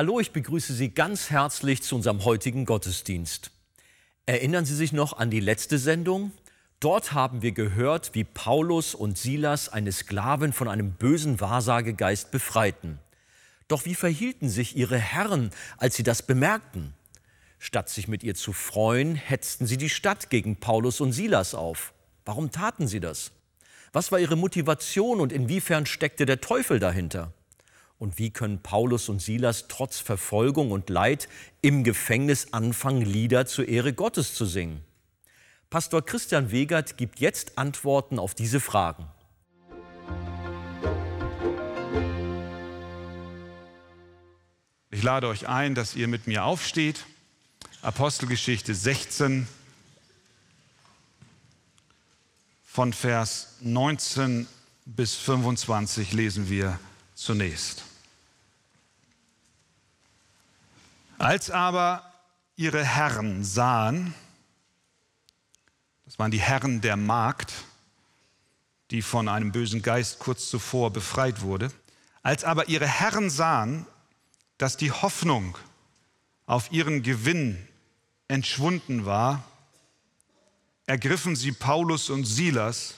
Hallo, 0.00 0.18
ich 0.18 0.30
begrüße 0.30 0.72
Sie 0.72 0.94
ganz 0.94 1.28
herzlich 1.28 1.82
zu 1.82 1.94
unserem 1.94 2.24
heutigen 2.24 2.64
Gottesdienst. 2.64 3.50
Erinnern 4.24 4.64
Sie 4.64 4.74
sich 4.74 4.94
noch 4.94 5.18
an 5.18 5.28
die 5.28 5.40
letzte 5.40 5.76
Sendung? 5.76 6.32
Dort 6.80 7.12
haben 7.12 7.42
wir 7.42 7.52
gehört, 7.52 8.14
wie 8.14 8.24
Paulus 8.24 8.94
und 8.94 9.18
Silas 9.18 9.68
eine 9.68 9.92
Sklavin 9.92 10.54
von 10.54 10.68
einem 10.68 10.92
bösen 10.92 11.38
Wahrsagegeist 11.38 12.30
befreiten. 12.30 12.98
Doch 13.68 13.84
wie 13.84 13.94
verhielten 13.94 14.48
sich 14.48 14.74
ihre 14.74 14.96
Herren, 14.96 15.50
als 15.76 15.96
sie 15.96 16.02
das 16.02 16.22
bemerkten? 16.22 16.94
Statt 17.58 17.90
sich 17.90 18.08
mit 18.08 18.24
ihr 18.24 18.34
zu 18.34 18.54
freuen, 18.54 19.16
hetzten 19.16 19.66
sie 19.66 19.76
die 19.76 19.90
Stadt 19.90 20.30
gegen 20.30 20.56
Paulus 20.56 21.02
und 21.02 21.12
Silas 21.12 21.54
auf. 21.54 21.92
Warum 22.24 22.50
taten 22.50 22.88
sie 22.88 23.00
das? 23.00 23.32
Was 23.92 24.10
war 24.10 24.18
ihre 24.18 24.36
Motivation 24.36 25.20
und 25.20 25.30
inwiefern 25.30 25.84
steckte 25.84 26.24
der 26.24 26.40
Teufel 26.40 26.78
dahinter? 26.78 27.34
Und 28.00 28.18
wie 28.18 28.30
können 28.30 28.62
Paulus 28.62 29.10
und 29.10 29.20
Silas 29.20 29.68
trotz 29.68 29.98
Verfolgung 29.98 30.70
und 30.70 30.88
Leid 30.88 31.28
im 31.60 31.84
Gefängnis 31.84 32.54
anfangen, 32.54 33.02
Lieder 33.02 33.44
zur 33.44 33.68
Ehre 33.68 33.92
Gottes 33.92 34.34
zu 34.34 34.46
singen? 34.46 34.82
Pastor 35.68 36.02
Christian 36.02 36.50
Wegert 36.50 36.96
gibt 36.96 37.20
jetzt 37.20 37.58
Antworten 37.58 38.18
auf 38.18 38.34
diese 38.34 38.58
Fragen. 38.58 39.06
Ich 44.90 45.02
lade 45.02 45.28
euch 45.28 45.46
ein, 45.46 45.74
dass 45.74 45.94
ihr 45.94 46.08
mit 46.08 46.26
mir 46.26 46.44
aufsteht. 46.44 47.04
Apostelgeschichte 47.82 48.74
16 48.74 49.46
von 52.64 52.94
Vers 52.94 53.56
19 53.60 54.46
bis 54.86 55.16
25 55.16 56.14
lesen 56.14 56.48
wir 56.48 56.80
zunächst. 57.14 57.89
Als 61.20 61.50
aber 61.50 62.02
ihre 62.56 62.82
Herren 62.82 63.44
sahen, 63.44 64.14
das 66.06 66.18
waren 66.18 66.30
die 66.30 66.40
Herren 66.40 66.80
der 66.80 66.96
Magd, 66.96 67.52
die 68.90 69.02
von 69.02 69.28
einem 69.28 69.52
bösen 69.52 69.82
Geist 69.82 70.18
kurz 70.18 70.48
zuvor 70.48 70.90
befreit 70.90 71.42
wurde, 71.42 71.70
als 72.22 72.44
aber 72.44 72.70
ihre 72.70 72.86
Herren 72.86 73.28
sahen, 73.28 73.84
dass 74.56 74.78
die 74.78 74.92
Hoffnung 74.92 75.58
auf 76.46 76.72
ihren 76.72 77.02
Gewinn 77.02 77.68
entschwunden 78.28 79.04
war, 79.04 79.44
ergriffen 80.86 81.36
sie 81.36 81.52
Paulus 81.52 82.08
und 82.08 82.24
Silas 82.24 82.94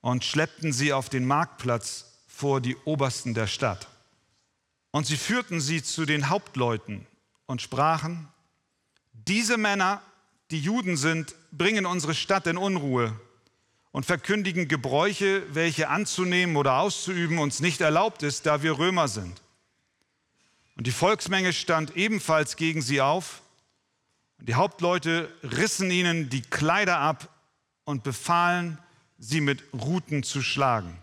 und 0.00 0.24
schleppten 0.24 0.72
sie 0.72 0.92
auf 0.92 1.08
den 1.08 1.26
Marktplatz 1.26 2.04
vor 2.28 2.60
die 2.60 2.76
Obersten 2.84 3.34
der 3.34 3.48
Stadt. 3.48 3.88
Und 4.92 5.08
sie 5.08 5.16
führten 5.16 5.60
sie 5.60 5.82
zu 5.82 6.06
den 6.06 6.28
Hauptleuten 6.28 7.04
und 7.46 7.62
sprachen, 7.62 8.28
diese 9.12 9.56
Männer, 9.56 10.02
die 10.50 10.60
Juden 10.60 10.96
sind, 10.96 11.34
bringen 11.52 11.86
unsere 11.86 12.14
Stadt 12.14 12.46
in 12.46 12.56
Unruhe 12.56 13.18
und 13.92 14.04
verkündigen 14.06 14.68
Gebräuche, 14.68 15.42
welche 15.54 15.88
anzunehmen 15.88 16.56
oder 16.56 16.78
auszuüben 16.78 17.38
uns 17.38 17.60
nicht 17.60 17.80
erlaubt 17.80 18.22
ist, 18.22 18.46
da 18.46 18.62
wir 18.62 18.78
Römer 18.78 19.08
sind. 19.08 19.40
Und 20.76 20.86
die 20.86 20.92
Volksmenge 20.92 21.52
stand 21.52 21.96
ebenfalls 21.96 22.56
gegen 22.56 22.82
sie 22.82 23.00
auf. 23.00 23.40
Und 24.38 24.48
die 24.48 24.54
Hauptleute 24.54 25.32
rissen 25.42 25.90
ihnen 25.90 26.28
die 26.28 26.42
Kleider 26.42 26.98
ab 26.98 27.28
und 27.84 28.02
befahlen, 28.02 28.78
sie 29.18 29.40
mit 29.40 29.64
Ruten 29.72 30.22
zu 30.22 30.42
schlagen. 30.42 30.98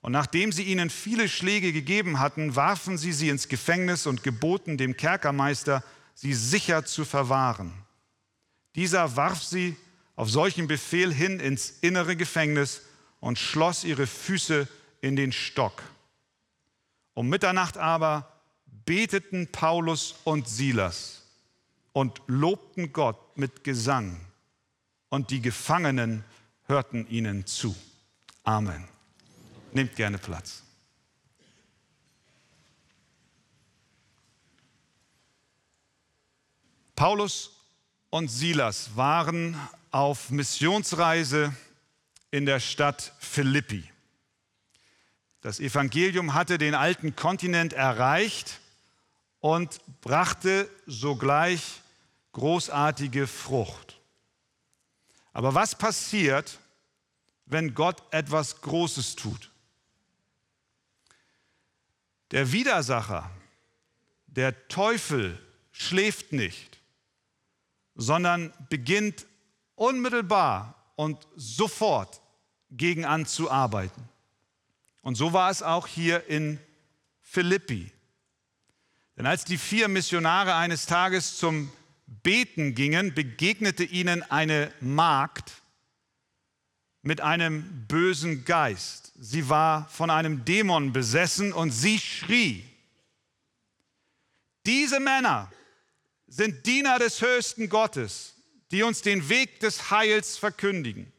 Und 0.00 0.12
nachdem 0.12 0.50
sie 0.52 0.62
ihnen 0.62 0.88
viele 0.88 1.28
Schläge 1.28 1.72
gegeben 1.72 2.18
hatten, 2.18 2.56
warfen 2.56 2.96
sie 2.96 3.12
sie 3.12 3.28
ins 3.28 3.48
Gefängnis 3.48 4.06
und 4.06 4.22
geboten 4.22 4.78
dem 4.78 4.96
Kerkermeister, 4.96 5.84
sie 6.14 6.32
sicher 6.32 6.84
zu 6.84 7.04
verwahren. 7.04 7.72
Dieser 8.74 9.16
warf 9.16 9.42
sie 9.42 9.76
auf 10.16 10.30
solchen 10.30 10.68
Befehl 10.68 11.12
hin 11.12 11.40
ins 11.40 11.70
innere 11.80 12.16
Gefängnis 12.16 12.82
und 13.20 13.38
schloss 13.38 13.84
ihre 13.84 14.06
Füße 14.06 14.68
in 15.00 15.16
den 15.16 15.32
Stock. 15.32 15.82
Um 17.14 17.28
Mitternacht 17.28 17.76
aber 17.76 18.32
beteten 18.86 19.48
Paulus 19.52 20.16
und 20.24 20.48
Silas 20.48 21.22
und 21.92 22.22
lobten 22.26 22.92
Gott 22.92 23.36
mit 23.36 23.64
Gesang, 23.64 24.20
und 25.10 25.30
die 25.30 25.42
Gefangenen 25.42 26.24
hörten 26.66 27.06
ihnen 27.08 27.44
zu. 27.44 27.74
Amen. 28.44 28.88
Nehmt 29.72 29.94
gerne 29.96 30.18
Platz. 30.18 30.62
Paulus 36.96 37.52
und 38.10 38.28
Silas 38.28 38.94
waren 38.94 39.56
auf 39.90 40.30
Missionsreise 40.30 41.54
in 42.30 42.44
der 42.44 42.60
Stadt 42.60 43.12
Philippi. 43.18 43.90
Das 45.40 45.60
Evangelium 45.60 46.34
hatte 46.34 46.58
den 46.58 46.74
alten 46.74 47.16
Kontinent 47.16 47.72
erreicht 47.72 48.60
und 49.40 49.80
brachte 50.02 50.68
sogleich 50.86 51.80
großartige 52.32 53.26
Frucht. 53.26 53.98
Aber 55.32 55.54
was 55.54 55.74
passiert, 55.74 56.58
wenn 57.46 57.74
Gott 57.74 58.02
etwas 58.10 58.60
Großes 58.60 59.16
tut? 59.16 59.49
Der 62.30 62.52
Widersacher, 62.52 63.30
der 64.26 64.68
Teufel, 64.68 65.38
schläft 65.72 66.32
nicht, 66.32 66.78
sondern 67.94 68.52
beginnt 68.68 69.26
unmittelbar 69.74 70.92
und 70.96 71.26
sofort 71.36 72.20
gegen 72.70 73.04
anzuarbeiten. 73.04 74.08
Und 75.02 75.14
so 75.14 75.32
war 75.32 75.50
es 75.50 75.62
auch 75.62 75.86
hier 75.86 76.26
in 76.26 76.60
Philippi. 77.22 77.90
Denn 79.16 79.26
als 79.26 79.44
die 79.44 79.58
vier 79.58 79.88
Missionare 79.88 80.54
eines 80.54 80.86
Tages 80.86 81.36
zum 81.36 81.72
Beten 82.06 82.74
gingen, 82.74 83.14
begegnete 83.14 83.84
ihnen 83.84 84.22
eine 84.22 84.72
Magd, 84.80 85.60
mit 87.02 87.20
einem 87.20 87.86
bösen 87.86 88.44
Geist. 88.44 89.09
Sie 89.22 89.50
war 89.50 89.86
von 89.90 90.08
einem 90.08 90.46
Dämon 90.46 90.94
besessen 90.94 91.52
und 91.52 91.72
sie 91.72 91.98
schrie. 91.98 92.64
Diese 94.64 94.98
Männer 94.98 95.52
sind 96.26 96.64
Diener 96.64 96.98
des 96.98 97.20
höchsten 97.20 97.68
Gottes, 97.68 98.34
die 98.70 98.82
uns 98.82 99.02
den 99.02 99.28
Weg 99.28 99.60
des 99.60 99.90
Heils 99.90 100.38
verkündigen. 100.38 101.12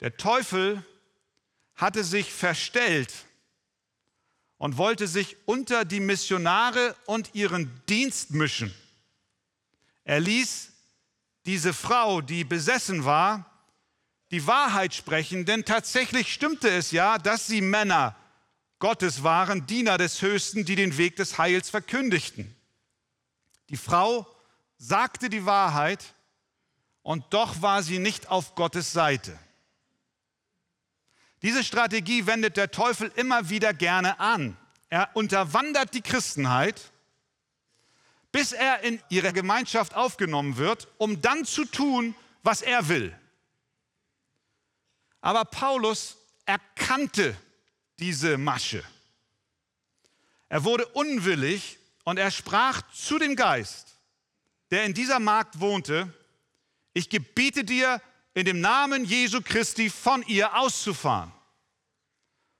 Der 0.00 0.14
Teufel 0.18 0.84
hatte 1.74 2.04
sich 2.04 2.30
verstellt 2.30 3.14
und 4.58 4.76
wollte 4.76 5.08
sich 5.08 5.38
unter 5.46 5.86
die 5.86 6.00
Missionare 6.00 6.94
und 7.06 7.34
ihren 7.34 7.80
Dienst 7.88 8.30
mischen. 8.32 8.74
Er 10.04 10.20
ließ 10.20 10.70
diese 11.46 11.72
Frau, 11.72 12.20
die 12.20 12.44
besessen 12.44 13.06
war, 13.06 13.53
die 14.34 14.48
Wahrheit 14.48 14.92
sprechen, 14.94 15.44
denn 15.44 15.64
tatsächlich 15.64 16.34
stimmte 16.34 16.68
es 16.68 16.90
ja, 16.90 17.18
dass 17.18 17.46
sie 17.46 17.60
Männer 17.60 18.16
Gottes 18.80 19.22
waren, 19.22 19.64
Diener 19.68 19.96
des 19.96 20.20
Höchsten, 20.22 20.64
die 20.64 20.74
den 20.74 20.98
Weg 20.98 21.14
des 21.14 21.38
Heils 21.38 21.70
verkündigten. 21.70 22.52
Die 23.68 23.76
Frau 23.76 24.26
sagte 24.76 25.30
die 25.30 25.46
Wahrheit 25.46 26.16
und 27.02 27.26
doch 27.30 27.62
war 27.62 27.84
sie 27.84 28.00
nicht 28.00 28.28
auf 28.28 28.56
Gottes 28.56 28.92
Seite. 28.92 29.38
Diese 31.42 31.62
Strategie 31.62 32.26
wendet 32.26 32.56
der 32.56 32.72
Teufel 32.72 33.12
immer 33.14 33.50
wieder 33.50 33.72
gerne 33.72 34.18
an. 34.18 34.56
Er 34.88 35.10
unterwandert 35.14 35.94
die 35.94 36.02
Christenheit, 36.02 36.90
bis 38.32 38.50
er 38.50 38.80
in 38.82 39.00
ihre 39.10 39.32
Gemeinschaft 39.32 39.94
aufgenommen 39.94 40.56
wird, 40.56 40.88
um 40.98 41.20
dann 41.20 41.44
zu 41.44 41.64
tun, 41.64 42.16
was 42.42 42.62
er 42.62 42.88
will. 42.88 43.16
Aber 45.24 45.46
Paulus 45.46 46.18
erkannte 46.44 47.34
diese 47.98 48.36
Masche. 48.36 48.84
Er 50.50 50.64
wurde 50.64 50.84
unwillig 50.88 51.78
und 52.04 52.18
er 52.18 52.30
sprach 52.30 52.82
zu 52.92 53.18
dem 53.18 53.34
Geist, 53.34 53.96
der 54.70 54.84
in 54.84 54.92
dieser 54.92 55.20
Magd 55.20 55.60
wohnte, 55.60 56.12
ich 56.92 57.08
gebiete 57.08 57.64
dir 57.64 58.02
in 58.34 58.44
dem 58.44 58.60
Namen 58.60 59.06
Jesu 59.06 59.40
Christi 59.40 59.88
von 59.88 60.22
ihr 60.24 60.58
auszufahren. 60.58 61.32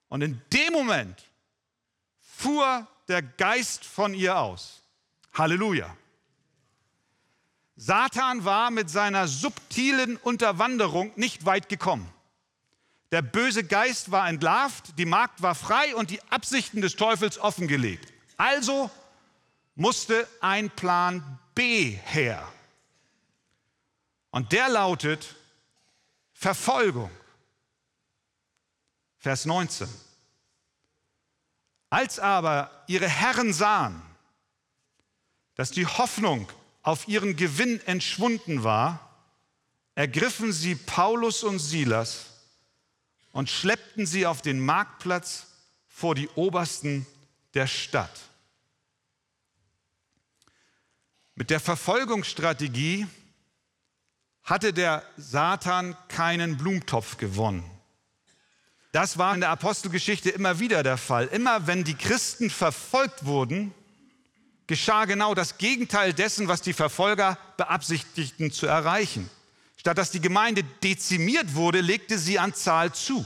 Und 0.08 0.22
in 0.22 0.40
dem 0.50 0.72
Moment 0.72 1.22
fuhr 2.18 2.86
der 3.08 3.20
Geist 3.20 3.84
von 3.84 4.14
ihr 4.14 4.38
aus. 4.38 4.80
Halleluja. 5.34 5.94
Satan 7.76 8.46
war 8.46 8.70
mit 8.70 8.88
seiner 8.88 9.28
subtilen 9.28 10.16
Unterwanderung 10.16 11.12
nicht 11.16 11.44
weit 11.44 11.68
gekommen. 11.68 12.13
Der 13.14 13.22
böse 13.22 13.62
Geist 13.62 14.10
war 14.10 14.28
entlarvt, 14.28 14.98
die 14.98 15.04
Magd 15.04 15.40
war 15.40 15.54
frei 15.54 15.94
und 15.94 16.10
die 16.10 16.20
Absichten 16.32 16.80
des 16.80 16.96
Teufels 16.96 17.38
offengelegt. 17.38 18.12
Also 18.36 18.90
musste 19.76 20.26
ein 20.40 20.68
Plan 20.68 21.38
B 21.54 21.90
her. 22.06 22.44
Und 24.30 24.50
der 24.50 24.68
lautet 24.68 25.36
Verfolgung. 26.32 27.08
Vers 29.18 29.44
19. 29.44 29.88
Als 31.90 32.18
aber 32.18 32.82
ihre 32.88 33.08
Herren 33.08 33.52
sahen, 33.52 34.02
dass 35.54 35.70
die 35.70 35.86
Hoffnung 35.86 36.48
auf 36.82 37.06
ihren 37.06 37.36
Gewinn 37.36 37.78
entschwunden 37.86 38.64
war, 38.64 39.08
ergriffen 39.94 40.52
sie 40.52 40.74
Paulus 40.74 41.44
und 41.44 41.60
Silas 41.60 42.33
und 43.34 43.50
schleppten 43.50 44.06
sie 44.06 44.26
auf 44.26 44.40
den 44.40 44.60
Marktplatz 44.64 45.48
vor 45.88 46.14
die 46.14 46.28
Obersten 46.30 47.04
der 47.52 47.66
Stadt. 47.66 48.20
Mit 51.34 51.50
der 51.50 51.58
Verfolgungsstrategie 51.58 53.08
hatte 54.44 54.72
der 54.72 55.04
Satan 55.16 55.96
keinen 56.06 56.56
Blumentopf 56.56 57.16
gewonnen. 57.16 57.68
Das 58.92 59.18
war 59.18 59.34
in 59.34 59.40
der 59.40 59.50
Apostelgeschichte 59.50 60.30
immer 60.30 60.60
wieder 60.60 60.84
der 60.84 60.96
Fall. 60.96 61.26
Immer 61.26 61.66
wenn 61.66 61.82
die 61.82 61.96
Christen 61.96 62.50
verfolgt 62.50 63.24
wurden, 63.24 63.74
geschah 64.68 65.06
genau 65.06 65.34
das 65.34 65.58
Gegenteil 65.58 66.12
dessen, 66.12 66.46
was 66.46 66.62
die 66.62 66.72
Verfolger 66.72 67.36
beabsichtigten 67.56 68.52
zu 68.52 68.68
erreichen. 68.68 69.28
Statt 69.84 69.98
dass 69.98 70.10
die 70.10 70.20
Gemeinde 70.22 70.64
dezimiert 70.82 71.54
wurde, 71.54 71.82
legte 71.82 72.18
sie 72.18 72.38
an 72.38 72.54
Zahl 72.54 72.94
zu. 72.94 73.22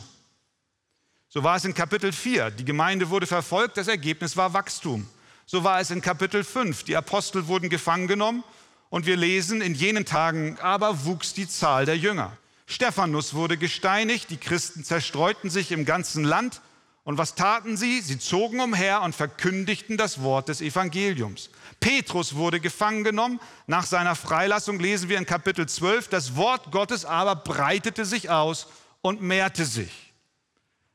So 1.29 1.45
war 1.45 1.55
es 1.55 1.65
in 1.65 1.73
Kapitel 1.73 2.11
4. 2.11 2.51
Die 2.51 2.65
Gemeinde 2.65 3.11
wurde 3.11 3.29
verfolgt, 3.29 3.77
das 3.77 3.87
Ergebnis 3.87 4.37
war 4.37 4.55
Wachstum. 4.55 5.09
So 5.47 5.63
war 5.63 5.79
es 5.79 5.93
in 5.93 6.01
Kapitel 6.01 6.43
5. 6.43 6.83
Die 6.83 6.97
Apostel 6.97 7.47
wurden 7.47 7.69
gefangen 7.69 8.09
genommen 8.09 8.43
und 8.91 9.07
wir 9.07 9.17
lesen, 9.17 9.61
in 9.61 9.77
jenen 9.77 10.05
Tagen 10.05 10.59
aber 10.61 11.05
wuchs 11.05 11.33
die 11.33 11.47
Zahl 11.47 11.87
der 11.87 11.97
Jünger. 11.97 12.37
Stephanus 12.67 13.35
wurde 13.35 13.57
gesteinigt, 13.57 14.29
die 14.31 14.37
Christen 14.37 14.83
zerstreuten 14.83 15.51
sich 15.51 15.71
im 15.71 15.85
ganzen 15.85 16.25
Land. 16.25 16.61
Und 17.09 17.17
was 17.17 17.35
taten 17.35 17.79
sie? 17.79 18.03
Sie 18.03 18.19
zogen 18.19 18.61
umher 18.61 19.01
und 19.01 19.15
verkündigten 19.15 19.97
das 19.97 20.21
Wort 20.21 20.51
des 20.51 20.61
Evangeliums. 20.61 21.49
Petrus 21.81 22.35
wurde 22.35 22.61
gefangen 22.61 23.03
genommen. 23.03 23.41
Nach 23.67 23.87
seiner 23.87 24.15
Freilassung 24.15 24.79
lesen 24.79 25.09
wir 25.09 25.17
in 25.17 25.25
Kapitel 25.25 25.67
12, 25.67 26.09
das 26.09 26.37
Wort 26.37 26.71
Gottes 26.71 27.07
aber 27.07 27.35
breitete 27.35 28.05
sich 28.05 28.29
aus 28.29 28.67
und 29.01 29.23
mehrte 29.23 29.65
sich. 29.65 30.13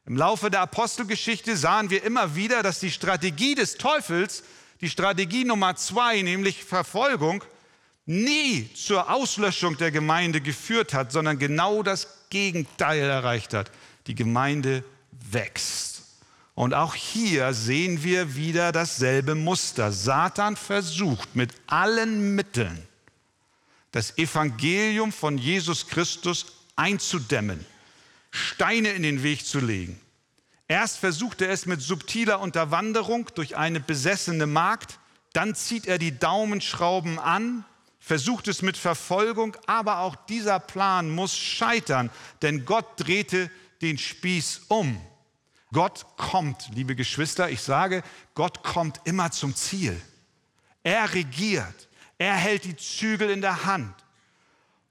Im 0.06 0.16
Laufe 0.16 0.52
der 0.52 0.62
Apostelgeschichte 0.62 1.58
sahen 1.58 1.90
wir 1.90 2.04
immer 2.04 2.36
wieder, 2.36 2.62
dass 2.62 2.80
die 2.80 2.92
Strategie 2.92 3.56
des 3.56 3.78
Teufels, 3.78 4.44
die 4.82 4.92
Strategie 4.92 5.46
Nummer 5.46 5.76
zwei, 5.78 6.22
nämlich 6.22 6.64
Verfolgung, 6.64 7.44
nie 8.06 8.72
zur 8.76 9.10
Auslöschung 9.10 9.78
der 9.78 9.90
Gemeinde 9.90 10.42
geführt 10.42 10.94
hat, 10.94 11.12
sondern 11.12 11.40
genau 11.40 11.82
das 11.82 12.08
Gegenteil 12.30 13.02
erreicht 13.02 13.56
hat. 13.56 13.72
Die 14.06 14.14
Gemeinde 14.14 14.84
wächst. 15.32 15.93
Und 16.56 16.74
auch 16.74 16.94
hier 16.94 17.54
sehen 17.54 18.04
wir 18.04 18.36
wieder 18.36 18.72
dasselbe 18.72 19.34
Muster. 19.34 19.92
Satan 19.92 20.56
versucht 20.56 21.36
mit 21.36 21.52
allen 21.68 22.36
Mitteln 22.36 22.88
das 23.92 24.18
Evangelium 24.18 25.12
von 25.12 25.38
Jesus 25.38 25.88
Christus 25.88 26.48
einzudämmen, 26.76 27.64
Steine 28.32 28.90
in 28.90 29.04
den 29.04 29.24
Weg 29.24 29.46
zu 29.46 29.60
legen. 29.60 30.00
Erst 30.68 30.98
versucht 30.98 31.42
er 31.42 31.52
es 31.52 31.66
mit 31.66 31.82
subtiler 31.82 32.40
Unterwanderung 32.40 33.30
durch 33.36 33.56
eine 33.56 33.80
besessene 33.80 34.48
Magd, 34.48 34.98
dann 35.34 35.56
zieht 35.56 35.86
er 35.86 36.00
die 36.00 36.18
Daumenschrauben 36.18 37.20
an, 37.20 37.66
versucht 38.00 38.48
es 38.48 38.62
mit 38.62 38.78
Verfolgung, 38.78 39.56
aber 39.68 40.00
auch 40.00 40.16
dieser 40.16 40.60
Plan 40.60 41.10
muss 41.12 41.36
scheitern, 41.38 42.10
denn 42.42 42.66
Gott 42.66 42.88
drehte 42.98 43.52
den 43.82 43.98
Spieß 43.98 44.62
um. 44.70 45.00
Gott 45.74 46.06
kommt, 46.16 46.70
liebe 46.74 46.96
Geschwister, 46.96 47.50
ich 47.50 47.62
sage, 47.62 48.04
Gott 48.36 48.64
kommt 48.64 49.02
immer 49.04 49.32
zum 49.32 49.56
Ziel. 49.56 50.00
Er 50.84 51.14
regiert, 51.14 51.90
er 52.18 52.36
hält 52.36 52.64
die 52.64 52.78
Zügel 52.78 53.30
in 53.30 53.42
der 53.42 53.66
Hand. 53.66 53.94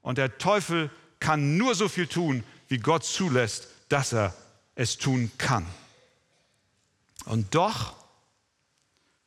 Und 0.01 0.17
der 0.17 0.37
Teufel 0.37 0.91
kann 1.19 1.57
nur 1.57 1.73
so 1.73 1.89
viel 1.89 2.05
tun, 2.05 2.43
wie 2.67 2.77
Gott 2.77 3.05
zulässt, 3.05 3.67
dass 3.89 4.13
er 4.13 4.35
es 4.75 4.97
tun 4.97 5.31
kann. 5.37 5.65
Und 7.25 7.55
doch 7.55 7.95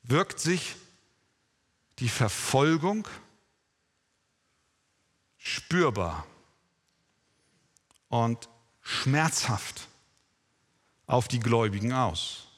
wirkt 0.02 0.38
sich 0.38 0.76
die 1.98 2.10
Verfolgung 2.10 3.08
spürbar 5.38 6.26
und 8.08 8.48
schmerzhaft 8.82 9.88
auf 11.06 11.28
die 11.28 11.40
Gläubigen 11.40 11.92
aus. 11.92 12.48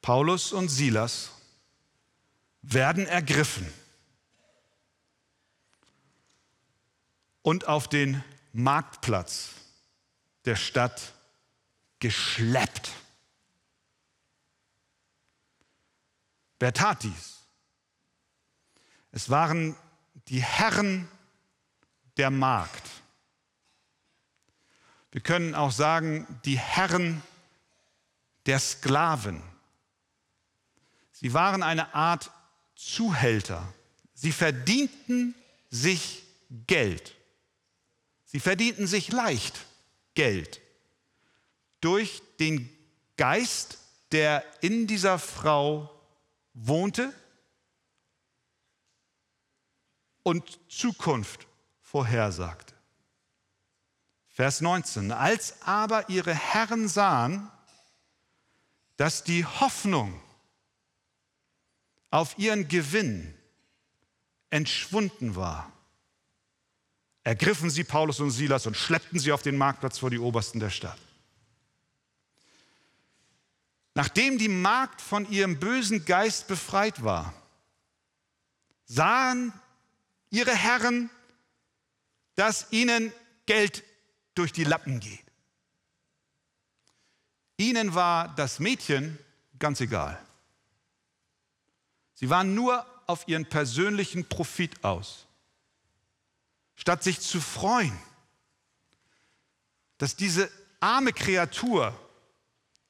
Paulus 0.00 0.52
und 0.52 0.68
Silas 0.68 1.30
werden 2.62 3.06
ergriffen 3.06 3.72
und 7.42 7.66
auf 7.68 7.88
den 7.88 8.22
Marktplatz 8.52 9.50
der 10.44 10.56
Stadt 10.56 11.14
geschleppt. 11.98 12.90
Wer 16.58 16.72
tat 16.72 17.02
dies? 17.02 17.40
Es 19.10 19.30
waren 19.30 19.76
die 20.28 20.42
Herren 20.42 21.08
der 22.16 22.30
Markt. 22.30 23.01
Wir 25.12 25.20
können 25.20 25.54
auch 25.54 25.70
sagen, 25.70 26.26
die 26.44 26.58
Herren 26.58 27.22
der 28.46 28.58
Sklaven. 28.58 29.42
Sie 31.12 31.34
waren 31.34 31.62
eine 31.62 31.94
Art 31.94 32.30
Zuhälter. 32.74 33.72
Sie 34.14 34.32
verdienten 34.32 35.34
sich 35.70 36.24
Geld. 36.66 37.14
Sie 38.24 38.40
verdienten 38.40 38.86
sich 38.86 39.12
leicht 39.12 39.66
Geld 40.14 40.60
durch 41.82 42.22
den 42.40 42.68
Geist, 43.18 43.78
der 44.12 44.42
in 44.62 44.86
dieser 44.86 45.18
Frau 45.18 45.90
wohnte 46.54 47.12
und 50.22 50.58
Zukunft 50.70 51.46
vorhersagte. 51.82 52.71
Vers 54.32 54.60
19. 54.60 55.12
Als 55.12 55.60
aber 55.62 56.08
ihre 56.08 56.34
Herren 56.34 56.88
sahen, 56.88 57.50
dass 58.96 59.24
die 59.24 59.44
Hoffnung 59.44 60.20
auf 62.10 62.38
ihren 62.38 62.68
Gewinn 62.68 63.34
entschwunden 64.50 65.36
war, 65.36 65.70
ergriffen 67.24 67.70
sie 67.70 67.84
Paulus 67.84 68.20
und 68.20 68.30
Silas 68.30 68.66
und 68.66 68.76
schleppten 68.76 69.18
sie 69.18 69.32
auf 69.32 69.42
den 69.42 69.56
Marktplatz 69.56 69.98
vor 69.98 70.10
die 70.10 70.18
Obersten 70.18 70.60
der 70.60 70.70
Stadt. 70.70 70.98
Nachdem 73.94 74.38
die 74.38 74.48
Magd 74.48 75.00
von 75.00 75.30
ihrem 75.30 75.60
bösen 75.60 76.04
Geist 76.06 76.48
befreit 76.48 77.04
war, 77.04 77.34
sahen 78.86 79.52
ihre 80.30 80.54
Herren 80.54 81.10
dass 82.34 82.68
ihnen 82.70 83.12
Geld 83.46 83.84
durch 84.34 84.52
die 84.52 84.64
Lappen 84.64 85.00
geht. 85.00 85.24
Ihnen 87.56 87.94
war 87.94 88.34
das 88.34 88.58
Mädchen 88.58 89.18
ganz 89.58 89.80
egal. 89.80 90.18
Sie 92.14 92.30
waren 92.30 92.54
nur 92.54 92.86
auf 93.06 93.26
ihren 93.28 93.46
persönlichen 93.46 94.28
Profit 94.28 94.84
aus. 94.84 95.26
Statt 96.74 97.02
sich 97.02 97.20
zu 97.20 97.40
freuen, 97.40 97.96
dass 99.98 100.16
diese 100.16 100.50
arme 100.80 101.12
Kreatur 101.12 101.98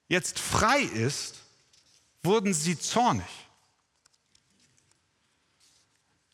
jetzt 0.08 0.38
frei 0.38 0.80
ist, 0.80 1.40
wurden 2.22 2.54
sie 2.54 2.78
zornig. 2.78 3.26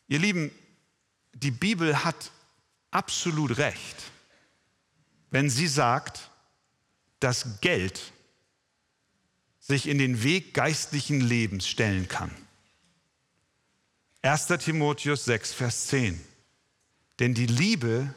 Ihr 0.07 0.19
Lieben, 0.19 0.51
die 1.33 1.51
Bibel 1.51 2.03
hat 2.03 2.31
absolut 2.91 3.57
recht, 3.57 3.95
wenn 5.31 5.49
sie 5.49 5.67
sagt, 5.67 6.29
dass 7.19 7.61
Geld 7.61 8.11
sich 9.59 9.87
in 9.87 9.97
den 9.97 10.23
Weg 10.23 10.53
geistlichen 10.53 11.21
Lebens 11.21 11.67
stellen 11.67 12.07
kann. 12.07 12.31
1. 14.21 14.47
Timotheus 14.47 15.25
6, 15.25 15.53
Vers 15.53 15.87
10. 15.87 16.19
Denn 17.19 17.33
die 17.33 17.45
Liebe 17.45 18.13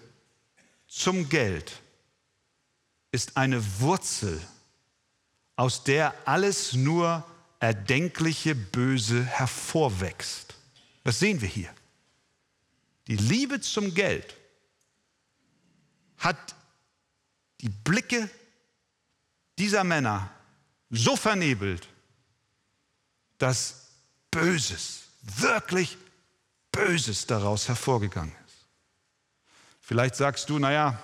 zum 0.86 1.28
Geld 1.28 1.80
ist 3.10 3.36
eine 3.36 3.80
Wurzel, 3.80 4.40
aus 5.56 5.84
der 5.84 6.14
alles 6.26 6.72
nur 6.72 7.24
erdenkliche 7.60 8.54
Böse 8.54 9.24
hervorwächst. 9.24 10.54
Das 11.04 11.18
sehen 11.18 11.40
wir 11.40 11.48
hier. 11.48 11.72
Die 13.06 13.16
Liebe 13.16 13.60
zum 13.60 13.94
Geld 13.94 14.36
hat 16.18 16.54
die 17.62 17.68
Blicke 17.68 18.28
dieser 19.58 19.84
Männer 19.84 20.30
so 20.90 21.16
vernebelt, 21.16 21.88
dass 23.38 23.88
Böses, 24.30 25.04
wirklich 25.22 25.96
Böses 26.72 27.26
daraus 27.26 27.68
hervorgegangen 27.68 28.34
ist. 28.46 28.66
Vielleicht 29.80 30.16
sagst 30.16 30.48
du, 30.50 30.58
naja, 30.58 31.00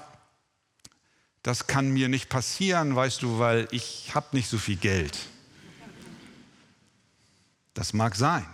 das 1.43 1.67
kann 1.67 1.91
mir 1.91 2.09
nicht 2.09 2.29
passieren, 2.29 2.95
weißt 2.97 3.23
du, 3.23 3.39
weil 3.39 3.69
ich 3.71 4.15
habe 4.15 4.37
nicht 4.37 4.49
so 4.49 4.59
viel 4.59 4.77
Geld. 4.77 5.19
Das 7.75 7.93
mag 7.93 8.17
sein. 8.17 8.47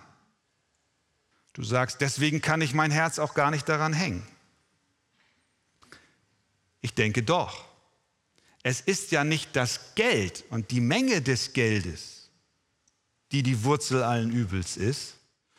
Du 1.54 1.62
sagst, 1.62 2.00
deswegen 2.00 2.40
kann 2.40 2.60
ich 2.60 2.74
mein 2.74 2.90
Herz 2.90 3.18
auch 3.18 3.34
gar 3.34 3.50
nicht 3.50 3.68
daran 3.68 3.92
hängen. 3.92 4.26
Ich 6.80 6.94
denke 6.94 7.22
doch. 7.22 7.64
Es 8.64 8.80
ist 8.80 9.12
ja 9.12 9.24
nicht 9.24 9.54
das 9.54 9.94
Geld 9.94 10.42
und 10.48 10.70
die 10.70 10.80
Menge 10.80 11.20
des 11.20 11.52
Geldes, 11.52 12.30
die 13.30 13.42
die 13.42 13.62
Wurzel 13.62 14.02
allen 14.02 14.32
Übels 14.32 14.78
ist, 14.78 15.16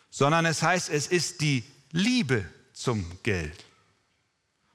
sondern 0.10 0.46
es 0.48 0.64
heißt, 0.64 0.90
es 0.90 1.06
ist 1.06 1.40
die 1.40 1.64
Liebe 1.92 2.44
zum 2.74 3.06
Geld. 3.22 3.64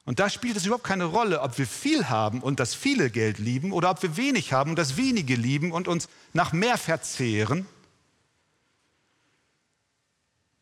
Und 0.05 0.21
da 0.21 0.31
spielt 0.31 0.57
es 0.57 0.65
überhaupt 0.65 0.85
keine 0.85 1.07
Rolle, 1.07 1.41
ob 1.41 1.59
wir 1.59 1.67
viel 1.67 2.09
haben 2.09 2.41
und 2.41 2.61
das 2.61 2.73
viele 2.73 3.11
Geld 3.11 3.39
lieben 3.39 3.73
oder 3.73 3.91
ob 3.91 4.01
wir 4.03 4.17
wenig 4.17 4.53
haben 4.53 4.71
und 4.71 4.77
das 4.77 4.97
wenige 4.97 5.35
lieben 5.35 5.73
und 5.73 5.89
uns 5.89 6.09
nach 6.33 6.53
mehr 6.53 6.79
verzehren. 6.79 7.67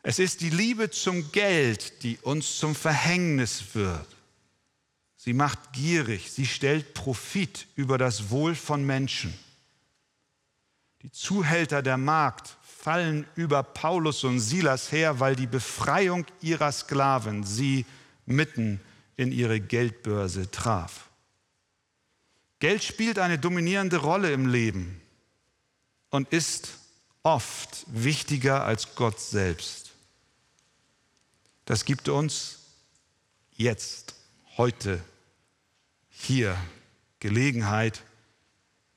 Es 0.02 0.18
ist 0.18 0.40
die 0.40 0.50
Liebe 0.50 0.90
zum 0.90 1.32
Geld, 1.32 2.02
die 2.02 2.16
uns 2.22 2.56
zum 2.56 2.74
Verhängnis 2.74 3.74
wird. 3.74 4.17
Sie 5.18 5.32
macht 5.32 5.72
gierig, 5.72 6.30
sie 6.30 6.46
stellt 6.46 6.94
Profit 6.94 7.66
über 7.74 7.98
das 7.98 8.30
Wohl 8.30 8.54
von 8.54 8.86
Menschen. 8.86 9.36
Die 11.02 11.10
Zuhälter 11.10 11.82
der 11.82 11.96
Magd 11.96 12.56
fallen 12.62 13.26
über 13.34 13.64
Paulus 13.64 14.22
und 14.22 14.38
Silas 14.38 14.92
her, 14.92 15.18
weil 15.18 15.34
die 15.34 15.48
Befreiung 15.48 16.24
ihrer 16.40 16.70
Sklaven 16.70 17.42
sie 17.42 17.84
mitten 18.26 18.80
in 19.16 19.32
ihre 19.32 19.60
Geldbörse 19.60 20.50
traf. 20.52 21.08
Geld 22.60 22.84
spielt 22.84 23.18
eine 23.18 23.38
dominierende 23.40 23.96
Rolle 23.96 24.32
im 24.32 24.46
Leben 24.46 25.00
und 26.10 26.28
ist 26.32 26.78
oft 27.24 27.84
wichtiger 27.88 28.64
als 28.64 28.94
Gott 28.94 29.20
selbst. 29.20 29.90
Das 31.64 31.84
gibt 31.84 32.08
uns 32.08 32.60
jetzt, 33.56 34.14
heute, 34.58 35.00
hier 36.08 36.58
Gelegenheit, 37.20 38.02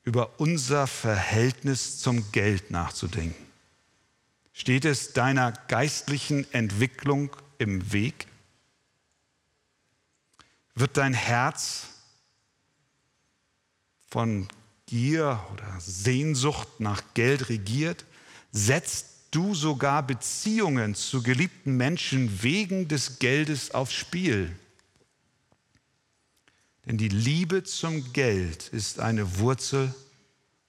über 0.02 0.40
unser 0.40 0.88
Verhältnis 0.88 2.00
zum 2.00 2.32
Geld 2.32 2.72
nachzudenken. 2.72 3.46
Steht 4.52 4.84
es 4.84 5.12
deiner 5.12 5.52
geistlichen 5.68 6.52
Entwicklung 6.52 7.30
im 7.58 7.92
Weg? 7.92 8.26
Wird 10.74 10.96
dein 10.96 11.14
Herz 11.14 11.86
von 14.08 14.48
Gier 14.86 15.40
oder 15.52 15.78
Sehnsucht 15.78 16.80
nach 16.80 17.02
Geld 17.14 17.48
regiert? 17.48 18.04
Setzt 18.50 19.06
du 19.30 19.54
sogar 19.54 20.04
Beziehungen 20.04 20.96
zu 20.96 21.22
geliebten 21.22 21.76
Menschen 21.76 22.42
wegen 22.42 22.88
des 22.88 23.20
Geldes 23.20 23.70
aufs 23.70 23.94
Spiel? 23.94 24.56
Denn 26.86 26.98
die 26.98 27.08
Liebe 27.08 27.62
zum 27.64 28.12
Geld 28.12 28.68
ist 28.68 28.98
eine 28.98 29.38
Wurzel, 29.38 29.94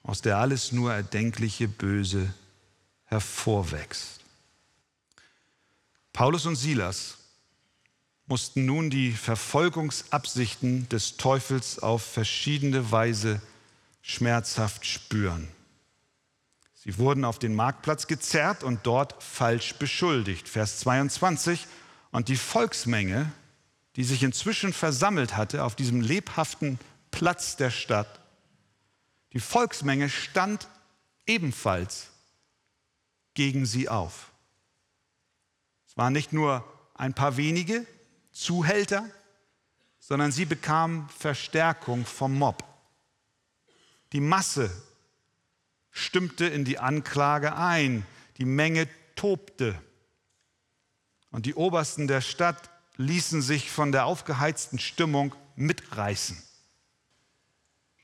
aus 0.02 0.20
der 0.20 0.38
alles 0.38 0.70
nur 0.70 0.92
erdenkliche 0.92 1.66
Böse 1.66 2.32
hervorwächst. 3.04 4.20
Paulus 6.12 6.46
und 6.46 6.56
Silas 6.56 7.18
mussten 8.26 8.64
nun 8.64 8.90
die 8.90 9.12
Verfolgungsabsichten 9.12 10.88
des 10.88 11.16
Teufels 11.16 11.78
auf 11.80 12.02
verschiedene 12.02 12.90
Weise 12.92 13.42
schmerzhaft 14.02 14.86
spüren. 14.86 15.48
Sie 16.74 16.98
wurden 16.98 17.24
auf 17.24 17.38
den 17.38 17.54
Marktplatz 17.54 18.06
gezerrt 18.06 18.62
und 18.62 18.80
dort 18.86 19.22
falsch 19.22 19.74
beschuldigt. 19.76 20.48
Vers 20.48 20.80
22. 20.80 21.66
Und 22.12 22.28
die 22.28 22.36
Volksmenge, 22.36 23.32
die 23.96 24.04
sich 24.04 24.22
inzwischen 24.22 24.72
versammelt 24.72 25.36
hatte 25.36 25.64
auf 25.64 25.76
diesem 25.76 26.00
lebhaften 26.00 26.78
Platz 27.10 27.56
der 27.56 27.70
Stadt, 27.70 28.20
die 29.32 29.40
Volksmenge 29.40 30.08
stand 30.08 30.68
ebenfalls 31.26 32.10
gegen 33.34 33.66
sie 33.66 33.88
auf. 33.88 34.32
Es 35.86 35.96
waren 35.96 36.12
nicht 36.12 36.32
nur 36.32 36.64
ein 36.94 37.14
paar 37.14 37.36
wenige, 37.36 37.86
Zuhälter, 38.32 39.08
sondern 40.00 40.32
sie 40.32 40.44
bekamen 40.44 41.08
Verstärkung 41.08 42.04
vom 42.04 42.34
Mob. 42.34 42.64
Die 44.12 44.20
Masse 44.20 44.70
stimmte 45.90 46.46
in 46.46 46.64
die 46.64 46.78
Anklage 46.78 47.56
ein, 47.56 48.04
die 48.38 48.44
Menge 48.44 48.88
tobte. 49.14 49.80
Und 51.30 51.46
die 51.46 51.54
Obersten 51.54 52.06
der 52.06 52.20
Stadt 52.20 52.70
ließen 52.96 53.42
sich 53.42 53.70
von 53.70 53.92
der 53.92 54.06
aufgeheizten 54.06 54.78
Stimmung 54.78 55.34
mitreißen. 55.56 56.40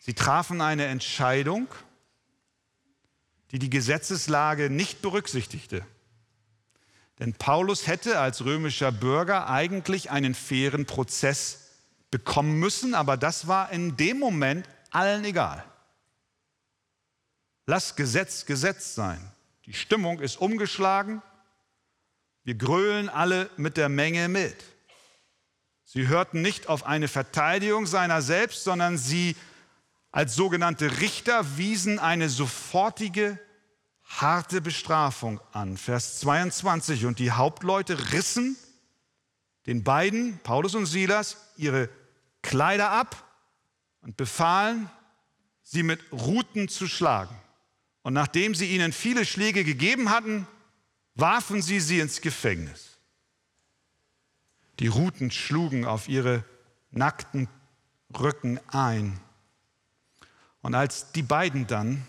Sie 0.00 0.14
trafen 0.14 0.60
eine 0.60 0.86
Entscheidung, 0.86 1.68
die 3.50 3.58
die 3.58 3.70
Gesetzeslage 3.70 4.70
nicht 4.70 5.02
berücksichtigte. 5.02 5.84
Denn 7.18 7.34
Paulus 7.34 7.86
hätte 7.86 8.18
als 8.18 8.44
römischer 8.44 8.92
Bürger 8.92 9.48
eigentlich 9.48 10.10
einen 10.10 10.34
fairen 10.34 10.86
Prozess 10.86 11.68
bekommen 12.10 12.58
müssen, 12.58 12.94
aber 12.94 13.16
das 13.16 13.46
war 13.46 13.70
in 13.70 13.96
dem 13.96 14.18
Moment 14.18 14.68
allen 14.90 15.24
egal. 15.24 15.64
Lass 17.66 17.94
Gesetz 17.94 18.46
Gesetz 18.46 18.94
sein. 18.94 19.20
Die 19.66 19.74
Stimmung 19.74 20.20
ist 20.20 20.40
umgeschlagen. 20.40 21.22
Wir 22.42 22.54
grölen 22.54 23.08
alle 23.08 23.50
mit 23.56 23.76
der 23.76 23.88
Menge 23.88 24.28
mit. 24.28 24.56
Sie 25.92 26.06
hörten 26.06 26.40
nicht 26.40 26.68
auf 26.68 26.86
eine 26.86 27.08
Verteidigung 27.08 27.84
seiner 27.84 28.22
selbst, 28.22 28.62
sondern 28.62 28.96
sie 28.96 29.34
als 30.12 30.36
sogenannte 30.36 31.00
Richter 31.00 31.56
wiesen 31.56 31.98
eine 31.98 32.28
sofortige 32.28 33.40
harte 34.04 34.60
Bestrafung 34.60 35.40
an. 35.50 35.76
Vers 35.76 36.20
22. 36.20 37.06
Und 37.06 37.18
die 37.18 37.32
Hauptleute 37.32 38.12
rissen 38.12 38.56
den 39.66 39.82
beiden, 39.82 40.38
Paulus 40.44 40.76
und 40.76 40.86
Silas, 40.86 41.38
ihre 41.56 41.88
Kleider 42.40 42.90
ab 42.90 43.24
und 44.02 44.16
befahlen, 44.16 44.88
sie 45.64 45.82
mit 45.82 46.00
Ruten 46.12 46.68
zu 46.68 46.86
schlagen. 46.86 47.34
Und 48.02 48.12
nachdem 48.12 48.54
sie 48.54 48.66
ihnen 48.66 48.92
viele 48.92 49.26
Schläge 49.26 49.64
gegeben 49.64 50.10
hatten, 50.10 50.46
warfen 51.16 51.60
sie 51.60 51.80
sie 51.80 51.98
ins 51.98 52.20
Gefängnis. 52.20 52.89
Die 54.80 54.88
Ruten 54.88 55.30
schlugen 55.30 55.84
auf 55.84 56.08
ihre 56.08 56.42
nackten 56.90 57.48
Rücken 58.18 58.58
ein. 58.68 59.20
Und 60.62 60.74
als 60.74 61.12
die 61.12 61.22
beiden 61.22 61.66
dann 61.66 62.06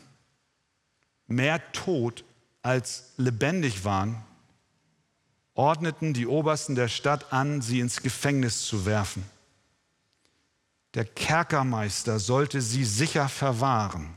mehr 1.28 1.72
tot 1.74 2.24
als 2.62 3.14
lebendig 3.18 3.84
waren, 3.84 4.24
ordneten 5.54 6.14
die 6.14 6.28
Obersten 6.28 6.76
der 6.76 6.88
Stadt 6.88 7.34
an, 7.34 7.62
sie 7.62 7.82
ins 7.82 8.02
Gefängnis 8.02 8.66
zu 8.66 8.86
werfen. 8.86 9.26
Der 10.94 11.06
Kerkermeister 11.06 12.20
sollte 12.20 12.62
sie 12.62 12.86
sicher 12.86 13.28
verwahren. 13.28 14.16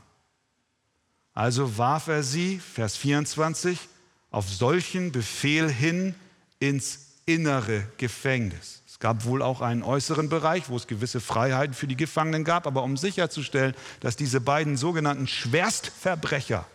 Also 1.32 1.76
warf 1.76 2.06
er 2.06 2.22
sie, 2.22 2.60
Vers 2.60 2.96
24, 2.96 3.88
auf 4.30 4.48
solchen 4.48 5.10
Befehl 5.10 5.68
hin 5.70 6.14
ins 6.60 7.13
innere 7.26 7.86
Gefängnis. 7.96 8.82
Es 8.86 8.98
gab 8.98 9.24
wohl 9.24 9.42
auch 9.42 9.60
einen 9.60 9.82
äußeren 9.82 10.28
Bereich, 10.28 10.68
wo 10.68 10.76
es 10.76 10.86
gewisse 10.86 11.20
Freiheiten 11.20 11.74
für 11.74 11.86
die 11.86 11.96
Gefangenen 11.96 12.44
gab, 12.44 12.66
aber 12.66 12.82
um 12.82 12.96
sicherzustellen, 12.96 13.74
dass 14.00 14.16
diese 14.16 14.40
beiden 14.40 14.76
sogenannten 14.76 15.26
Schwerstverbrecher 15.26 16.66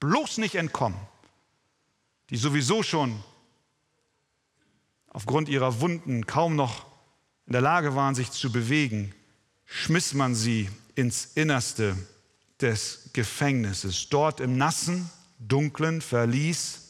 bloß 0.00 0.38
nicht 0.38 0.54
entkommen, 0.54 0.98
die 2.30 2.36
sowieso 2.36 2.82
schon 2.82 3.22
aufgrund 5.08 5.48
ihrer 5.48 5.80
Wunden 5.80 6.26
kaum 6.26 6.54
noch 6.54 6.86
in 7.46 7.52
der 7.52 7.62
Lage 7.62 7.94
waren, 7.94 8.14
sich 8.14 8.30
zu 8.30 8.52
bewegen, 8.52 9.14
schmiss 9.64 10.14
man 10.14 10.34
sie 10.34 10.70
ins 10.94 11.32
Innerste 11.34 11.96
des 12.60 13.10
Gefängnisses. 13.12 14.08
Dort 14.10 14.40
im 14.40 14.56
nassen, 14.56 15.10
dunklen 15.38 16.02
Verlies, 16.02 16.87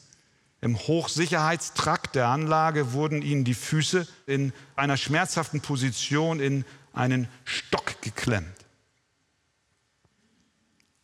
im 0.60 0.76
Hochsicherheitstrakt 0.76 2.14
der 2.14 2.28
Anlage 2.28 2.92
wurden 2.92 3.22
ihnen 3.22 3.44
die 3.44 3.54
Füße 3.54 4.08
in 4.26 4.52
einer 4.74 4.96
schmerzhaften 4.96 5.60
Position 5.60 6.40
in 6.40 6.64
einen 6.92 7.28
Stock 7.44 8.02
geklemmt. 8.02 8.66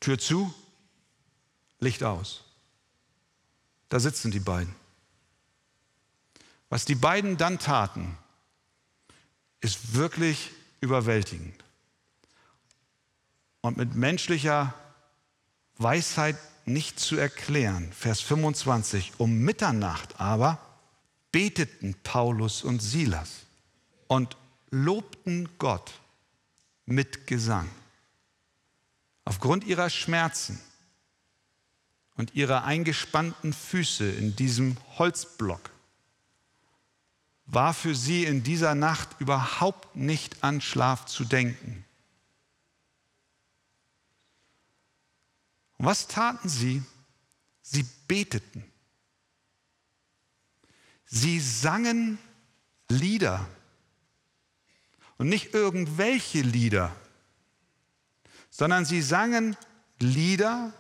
Tür 0.01 0.19
zu, 0.19 0.53
Licht 1.79 2.03
aus. 2.03 2.45
Da 3.89 4.01
sitzen 4.01 4.31
die 4.31 4.41
beiden. 4.41 4.75
Was 6.69 6.85
die 6.85 6.97
beiden 6.97 7.37
dann 7.37 7.59
taten, 7.59 8.19
ist 9.61 9.95
wirklich 9.95 10.51
überwältigend. 10.81 11.63
Und 13.61 13.77
mit 13.77 13.95
menschlicher 13.95 14.75
Weisheit 15.79 16.37
nicht 16.67 17.01
zu 17.01 17.17
erklären. 17.17 17.93
Vers 17.93 18.21
25. 18.21 19.15
Um 19.19 19.39
Mitternacht 19.39 20.21
aber 20.21 20.59
beteten 21.33 21.95
Paulus 22.03 22.63
und 22.63 22.81
Silas 22.81 23.43
und 24.07 24.37
lobten 24.71 25.49
Gott 25.59 25.93
mit 26.87 27.27
Gesang. 27.27 27.69
Aufgrund 29.25 29.65
ihrer 29.65 29.91
Schmerzen 29.91 30.61
und 32.17 32.35
ihrer 32.35 32.65
eingespannten 32.65 33.53
Füße 33.53 34.09
in 34.09 34.37
diesem 34.37 34.77
Holzblock 34.99 35.71
war 37.47 37.75
für 37.75 37.95
sie 37.95 38.25
in 38.25 38.43
dieser 38.43 38.75
Nacht 38.75 39.09
überhaupt 39.19 39.97
nicht 39.97 40.43
an 40.43 40.61
Schlaf 40.61 41.07
zu 41.07 41.25
denken. 41.25 41.85
Und 45.85 45.91
was 45.91 46.07
taten 46.07 46.49
sie? 46.49 46.83
Sie 47.61 47.85
beteten. 48.09 48.65
Sie 51.05 51.39
sangen 51.39 52.17
Lieder. 52.89 53.47
Und 55.19 55.29
nicht 55.29 55.53
irgendwelche 55.53 56.41
Lieder, 56.41 56.91
sondern 58.49 58.87
sie 58.87 59.03
sangen 59.03 59.59
Lieder 59.99 60.73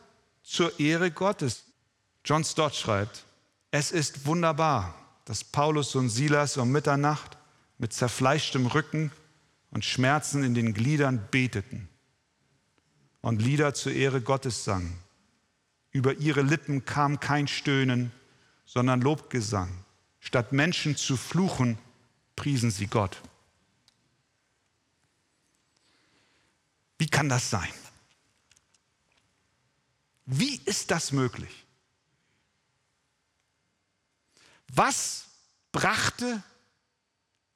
zur 0.42 0.80
Ehre 0.80 1.10
Gottes. 1.10 1.64
John 2.24 2.42
Stott 2.42 2.74
schreibt, 2.74 3.26
es 3.72 3.92
ist 3.92 4.24
wunderbar, 4.24 4.94
dass 5.26 5.44
Paulus 5.44 5.94
und 5.96 6.08
Silas 6.08 6.56
um 6.56 6.72
Mitternacht 6.72 7.36
mit 7.76 7.92
zerfleischtem 7.92 8.64
Rücken 8.68 9.12
und 9.70 9.84
Schmerzen 9.84 10.42
in 10.44 10.54
den 10.54 10.72
Gliedern 10.72 11.28
beteten 11.30 11.90
und 13.24 13.40
Lieder 13.40 13.72
zur 13.72 13.92
Ehre 13.92 14.20
Gottes 14.20 14.64
sangen. 14.64 14.98
Über 15.92 16.12
ihre 16.18 16.42
Lippen 16.42 16.84
kam 16.84 17.20
kein 17.20 17.48
Stöhnen, 17.48 18.12
sondern 18.66 19.00
Lobgesang. 19.00 19.82
Statt 20.20 20.52
Menschen 20.52 20.94
zu 20.94 21.16
fluchen, 21.16 21.78
priesen 22.36 22.70
sie 22.70 22.86
Gott. 22.86 23.22
Wie 26.98 27.06
kann 27.06 27.30
das 27.30 27.48
sein? 27.48 27.72
Wie 30.26 30.60
ist 30.66 30.90
das 30.90 31.10
möglich? 31.10 31.64
Was 34.68 35.28
brachte 35.72 36.42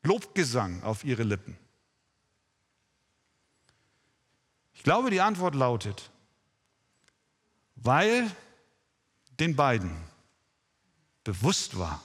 Lobgesang 0.03 0.83
auf 0.83 1.05
ihre 1.05 1.25
Lippen? 1.25 1.59
Ich 4.79 4.85
glaube, 4.85 5.11
die 5.11 5.21
Antwort 5.21 5.57
lautet, 5.57 6.09
weil 7.75 8.31
den 9.41 9.57
beiden 9.57 9.91
bewusst 11.25 11.77
war, 11.77 12.01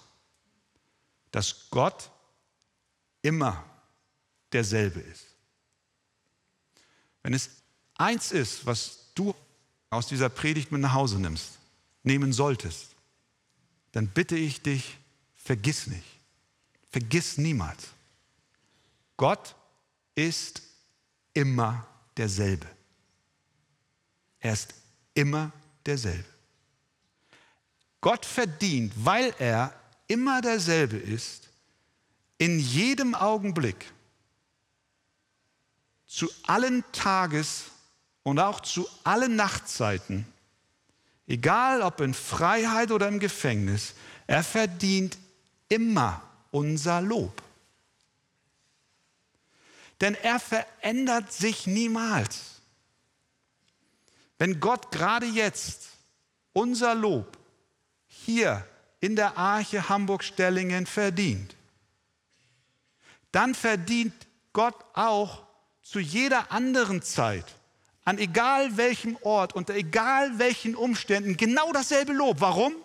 dass 1.30 1.70
Gott 1.70 2.10
immer 3.22 3.64
derselbe 4.52 5.02
ist. 5.02 5.28
Wenn 7.22 7.36
es 7.36 7.52
eins 7.94 8.32
ist, 8.32 8.66
was 8.66 9.12
du 9.14 9.36
aus 9.92 10.08
dieser 10.08 10.30
Predigt 10.30 10.72
mit 10.72 10.82
nach 10.82 10.94
Hause 10.94 11.20
nimmst, 11.20 11.60
nehmen 12.02 12.34
solltest, 12.34 12.96
dann 13.92 14.08
bitte 14.08 14.36
ich 14.36 14.64
dich, 14.64 14.98
vergiss 15.36 15.86
nicht, 15.86 16.20
vergiss 16.90 17.38
niemals, 17.38 17.90
Gott 19.16 19.56
ist 20.16 20.64
immer 21.36 21.88
derselbe. 22.18 22.68
Er 24.40 24.54
ist 24.54 24.74
immer 25.14 25.52
derselbe. 25.86 26.26
Gott 28.02 28.26
verdient, 28.26 28.94
weil 28.98 29.34
er 29.40 29.74
immer 30.08 30.42
derselbe 30.42 30.98
ist, 30.98 31.48
in 32.38 32.60
jedem 32.60 33.16
Augenblick 33.16 33.92
zu 36.06 36.30
allen 36.46 36.84
Tages- 36.92 37.66
und 38.24 38.40
auch 38.40 38.60
zu 38.60 38.88
allen 39.04 39.36
Nachtzeiten, 39.36 40.26
egal 41.28 41.82
ob 41.82 42.02
in 42.02 42.14
Freiheit 42.14 42.92
oder 42.92 43.08
im 43.08 43.20
Gefängnis, 43.20 43.94
er 44.28 44.44
verdient 44.44 45.18
immer 45.70 46.22
unser 46.52 47.02
Lob. 47.02 47.42
Denn 50.04 50.16
er 50.16 50.38
verändert 50.38 51.32
sich 51.32 51.66
niemals. 51.66 52.62
Wenn 54.38 54.60
Gott 54.60 54.92
gerade 54.92 55.26
jetzt 55.26 55.88
unser 56.52 56.94
Lob 56.94 57.38
hier 58.08 58.68
in 59.00 59.16
der 59.16 59.38
Arche 59.38 59.88
Hamburg-Stellingen 59.88 60.88
verdient, 60.88 61.56
dann 63.32 63.56
verdient 63.56 64.14
Gott 64.52 64.76
auch 64.92 65.44
zu 65.82 66.00
jeder 66.00 66.52
anderen 66.52 67.02
Zeit, 67.02 67.46
an 68.04 68.18
egal 68.18 68.76
welchem 68.76 69.18
Ort, 69.22 69.54
unter 69.54 69.74
egal 69.74 70.38
welchen 70.38 70.76
Umständen, 70.76 71.38
genau 71.38 71.72
dasselbe 71.72 72.12
Lob. 72.12 72.42
Warum? 72.42 72.76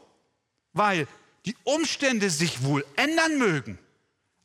Weil 0.72 1.09
die 1.46 1.57
Umstände 1.64 2.31
sich 2.31 2.62
wohl 2.62 2.87
ändern 2.94 3.38
mögen, 3.38 3.76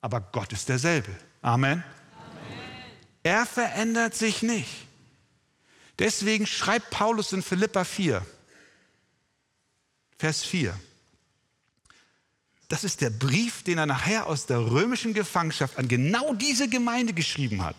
aber 0.01 0.21
Gott 0.21 0.51
ist 0.53 0.69
derselbe. 0.69 1.11
Amen. 1.43 1.83
Er 3.23 3.45
verändert 3.45 4.15
sich 4.15 4.41
nicht. 4.41 4.69
Deswegen 5.99 6.45
schreibt 6.45 6.89
Paulus 6.89 7.33
in 7.33 7.41
Philippa 7.41 7.83
4, 7.83 8.25
Vers 10.17 10.43
4. 10.43 10.77
Das 12.67 12.83
ist 12.83 13.01
der 13.01 13.09
Brief, 13.09 13.63
den 13.63 13.77
er 13.77 13.85
nachher 13.85 14.27
aus 14.27 14.45
der 14.45 14.59
römischen 14.59 15.13
Gefangenschaft 15.13 15.77
an 15.77 15.87
genau 15.87 16.33
diese 16.33 16.67
Gemeinde 16.67 17.13
geschrieben 17.13 17.63
hat 17.63 17.75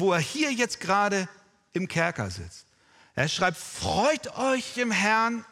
wo 0.00 0.12
er 0.12 0.18
hier 0.18 0.52
jetzt 0.52 0.80
gerade 0.80 1.28
im 1.72 1.86
Kerker 1.86 2.30
sitzt. 2.30 2.66
Er 3.14 3.28
schreibt, 3.28 3.58
freut 3.58 4.36
euch 4.38 4.78
im 4.78 4.90
Herrn 4.90 5.44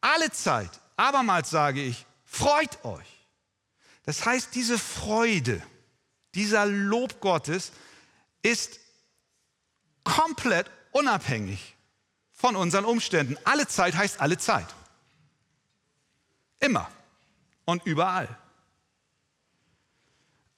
alle 0.00 0.30
Zeit. 0.32 0.70
Abermals 0.96 1.50
sage 1.50 1.82
ich, 1.82 2.06
freut 2.24 2.84
euch. 2.84 3.06
Das 4.04 4.24
heißt, 4.24 4.54
diese 4.54 4.78
Freude, 4.78 5.62
dieser 6.34 6.66
Lob 6.66 7.20
Gottes 7.20 7.70
ist 8.42 8.80
komplett 10.04 10.70
unabhängig 10.90 11.74
von 12.32 12.56
unseren 12.56 12.84
Umständen. 12.84 13.36
Alle 13.44 13.68
Zeit 13.68 13.94
heißt 13.94 14.20
alle 14.20 14.38
Zeit. 14.38 14.66
Immer 16.60 16.90
und 17.64 17.84
überall. 17.84 18.28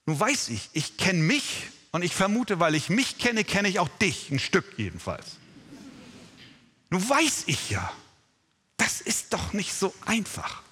Nun 0.06 0.18
weiß 0.18 0.48
ich, 0.48 0.70
ich 0.72 0.96
kenne 0.96 1.20
mich 1.20 1.68
und 1.92 2.02
ich 2.02 2.14
vermute, 2.14 2.60
weil 2.60 2.74
ich 2.74 2.88
mich 2.90 3.18
kenne, 3.18 3.44
kenne 3.44 3.68
ich 3.68 3.78
auch 3.78 3.88
dich, 3.88 4.30
ein 4.30 4.38
Stück 4.38 4.78
jedenfalls. 4.78 5.36
Nun 6.90 7.08
weiß 7.08 7.44
ich 7.46 7.70
ja, 7.70 7.90
das 8.76 9.00
ist 9.00 9.32
doch 9.32 9.52
nicht 9.52 9.72
so 9.72 9.94
einfach. 10.04 10.62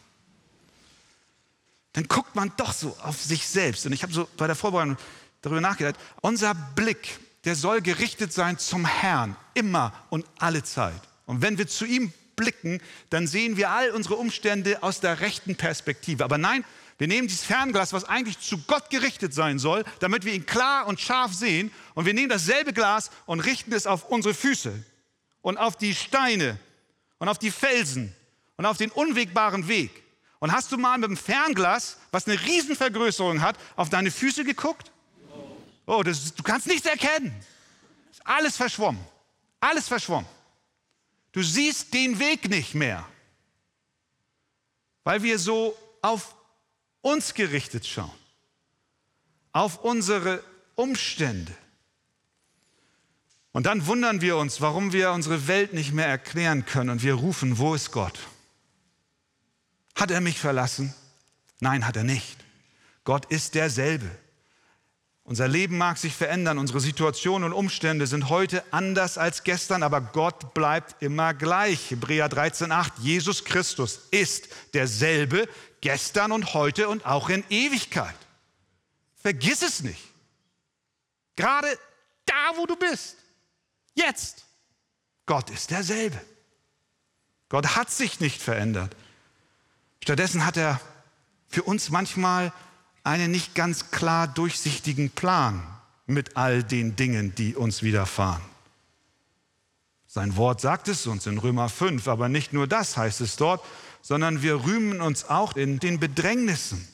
Dann 1.94 2.08
guckt 2.08 2.34
man 2.34 2.52
doch 2.56 2.72
so 2.72 2.96
auf 3.02 3.20
sich 3.20 3.46
selbst. 3.46 3.84
Und 3.86 3.92
ich 3.92 4.02
habe 4.02 4.12
so 4.12 4.28
bei 4.36 4.46
der 4.46 4.56
Vorbereitung 4.56 4.96
darüber 5.42 5.60
nachgedacht, 5.60 5.96
unser 6.20 6.54
Blick, 6.54 7.18
der 7.44 7.54
soll 7.54 7.82
gerichtet 7.82 8.32
sein 8.32 8.58
zum 8.58 8.84
Herrn, 8.86 9.36
immer 9.54 9.92
und 10.10 10.24
alle 10.38 10.62
Zeit. 10.62 11.00
Und 11.26 11.42
wenn 11.42 11.58
wir 11.58 11.66
zu 11.66 11.84
ihm 11.84 12.12
blicken, 12.36 12.80
dann 13.10 13.26
sehen 13.26 13.56
wir 13.56 13.70
all 13.70 13.90
unsere 13.90 14.16
Umstände 14.16 14.82
aus 14.82 15.00
der 15.00 15.20
rechten 15.20 15.56
Perspektive. 15.56 16.24
Aber 16.24 16.38
nein, 16.38 16.64
wir 16.98 17.08
nehmen 17.08 17.26
dieses 17.28 17.44
Fernglas, 17.44 17.92
was 17.92 18.04
eigentlich 18.04 18.38
zu 18.38 18.58
Gott 18.66 18.90
gerichtet 18.90 19.34
sein 19.34 19.58
soll, 19.58 19.84
damit 20.00 20.24
wir 20.24 20.32
ihn 20.34 20.46
klar 20.46 20.86
und 20.86 21.00
scharf 21.00 21.34
sehen. 21.34 21.72
Und 21.94 22.06
wir 22.06 22.14
nehmen 22.14 22.28
dasselbe 22.28 22.72
Glas 22.72 23.10
und 23.26 23.40
richten 23.40 23.72
es 23.72 23.86
auf 23.86 24.08
unsere 24.08 24.34
Füße 24.34 24.72
und 25.40 25.58
auf 25.58 25.76
die 25.76 25.94
Steine 25.94 26.58
und 27.18 27.28
auf 27.28 27.38
die 27.38 27.50
Felsen 27.50 28.14
und 28.56 28.66
auf 28.66 28.78
den 28.78 28.90
unwegbaren 28.90 29.68
Weg. 29.68 29.90
Und 30.38 30.52
hast 30.52 30.72
du 30.72 30.76
mal 30.76 30.98
mit 30.98 31.08
dem 31.08 31.16
Fernglas, 31.16 31.98
was 32.10 32.26
eine 32.26 32.40
Riesenvergrößerung 32.40 33.42
hat, 33.42 33.56
auf 33.76 33.90
deine 33.90 34.10
Füße 34.10 34.44
geguckt? 34.44 34.90
Oh, 35.86 36.02
das, 36.02 36.34
du 36.34 36.42
kannst 36.42 36.66
nichts 36.66 36.86
erkennen. 36.86 37.34
Ist 38.10 38.26
alles 38.26 38.56
verschwommen. 38.56 39.04
Alles 39.60 39.88
verschwommen. 39.88 40.28
Du 41.32 41.42
siehst 41.42 41.94
den 41.94 42.18
Weg 42.18 42.48
nicht 42.48 42.74
mehr, 42.74 43.06
weil 45.02 45.22
wir 45.22 45.38
so 45.38 45.76
auf 46.02 46.34
uns 47.00 47.34
gerichtet 47.34 47.86
schauen, 47.86 48.10
auf 49.52 49.82
unsere 49.82 50.44
Umstände. 50.74 51.52
Und 53.52 53.66
dann 53.66 53.86
wundern 53.86 54.20
wir 54.20 54.36
uns, 54.36 54.60
warum 54.60 54.92
wir 54.92 55.12
unsere 55.12 55.46
Welt 55.46 55.74
nicht 55.74 55.92
mehr 55.92 56.06
erklären 56.06 56.64
können 56.64 56.90
und 56.90 57.02
wir 57.02 57.14
rufen, 57.14 57.58
wo 57.58 57.74
ist 57.74 57.90
Gott? 57.92 58.18
Hat 59.94 60.10
er 60.10 60.20
mich 60.20 60.38
verlassen? 60.38 60.94
Nein, 61.60 61.86
hat 61.86 61.96
er 61.96 62.04
nicht. 62.04 62.38
Gott 63.04 63.26
ist 63.26 63.54
derselbe. 63.54 64.10
Unser 65.24 65.46
Leben 65.46 65.78
mag 65.78 65.98
sich 65.98 66.14
verändern, 66.14 66.58
unsere 66.58 66.80
Situationen 66.80 67.52
und 67.52 67.56
Umstände 67.56 68.08
sind 68.08 68.28
heute 68.28 68.64
anders 68.72 69.18
als 69.18 69.44
gestern, 69.44 69.84
aber 69.84 70.00
Gott 70.00 70.52
bleibt 70.52 71.00
immer 71.00 71.32
gleich. 71.32 71.92
Hebräer 71.92 72.28
13,8, 72.28 72.92
Jesus 72.98 73.44
Christus 73.44 74.00
ist 74.10 74.48
derselbe 74.74 75.48
gestern 75.80 76.32
und 76.32 76.54
heute 76.54 76.88
und 76.88 77.06
auch 77.06 77.28
in 77.28 77.44
Ewigkeit. 77.50 78.16
Vergiss 79.14 79.62
es 79.62 79.82
nicht. 79.82 80.02
Gerade 81.36 81.68
da, 82.26 82.56
wo 82.56 82.66
du 82.66 82.74
bist, 82.76 83.16
jetzt, 83.94 84.44
Gott 85.26 85.50
ist 85.50 85.70
derselbe. 85.70 86.20
Gott 87.48 87.76
hat 87.76 87.90
sich 87.90 88.18
nicht 88.18 88.42
verändert. 88.42 88.96
Stattdessen 90.02 90.44
hat 90.44 90.56
er 90.56 90.80
für 91.48 91.62
uns 91.62 91.90
manchmal 91.90 92.52
einen 93.04 93.30
nicht 93.30 93.54
ganz 93.54 93.90
klar 93.90 94.28
durchsichtigen 94.28 95.10
Plan 95.10 95.62
mit 96.06 96.36
all 96.36 96.62
den 96.62 96.96
Dingen, 96.96 97.34
die 97.34 97.54
uns 97.54 97.82
widerfahren. 97.82 98.42
Sein 100.06 100.36
Wort 100.36 100.60
sagt 100.60 100.88
es 100.88 101.06
uns 101.06 101.26
in 101.26 101.38
Römer 101.38 101.68
5, 101.68 102.06
aber 102.06 102.28
nicht 102.28 102.52
nur 102.52 102.66
das 102.66 102.96
heißt 102.96 103.20
es 103.22 103.36
dort, 103.36 103.64
sondern 104.02 104.42
wir 104.42 104.64
rühmen 104.64 105.00
uns 105.00 105.24
auch 105.24 105.56
in 105.56 105.78
den 105.78 105.98
Bedrängnissen. 105.98 106.86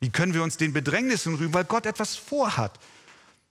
Wie 0.00 0.10
können 0.10 0.34
wir 0.34 0.42
uns 0.42 0.56
den 0.56 0.72
Bedrängnissen 0.72 1.36
rühmen? 1.36 1.54
Weil 1.54 1.64
Gott 1.64 1.86
etwas 1.86 2.16
vorhat, 2.16 2.80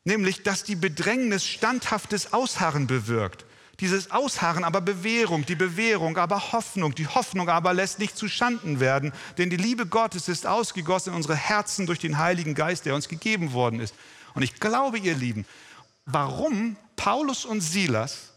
nämlich 0.03 0.43
dass 0.43 0.65
die 0.65 0.75
Bedrängnis 0.75 1.45
standhaftes 1.45 2.33
Ausharren 2.33 2.87
bewirkt. 2.87 3.45
Dieses 3.81 4.11
Ausharren 4.11 4.63
aber 4.63 4.79
Bewährung, 4.79 5.43
die 5.43 5.55
Bewährung 5.55 6.15
aber 6.17 6.51
Hoffnung, 6.51 6.93
die 6.93 7.07
Hoffnung 7.07 7.49
aber 7.49 7.73
lässt 7.73 7.97
nicht 7.97 8.15
zu 8.15 8.27
Schanden 8.27 8.79
werden, 8.79 9.11
denn 9.39 9.49
die 9.49 9.57
Liebe 9.57 9.87
Gottes 9.87 10.27
ist 10.27 10.45
ausgegossen 10.45 11.09
in 11.09 11.15
unsere 11.15 11.35
Herzen 11.35 11.87
durch 11.87 11.97
den 11.97 12.19
Heiligen 12.19 12.53
Geist, 12.53 12.85
der 12.85 12.93
uns 12.93 13.09
gegeben 13.09 13.53
worden 13.53 13.79
ist. 13.79 13.95
Und 14.35 14.43
ich 14.43 14.59
glaube, 14.59 14.99
ihr 14.99 15.15
Lieben, 15.15 15.47
warum 16.05 16.77
Paulus 16.95 17.43
und 17.43 17.61
Silas 17.61 18.33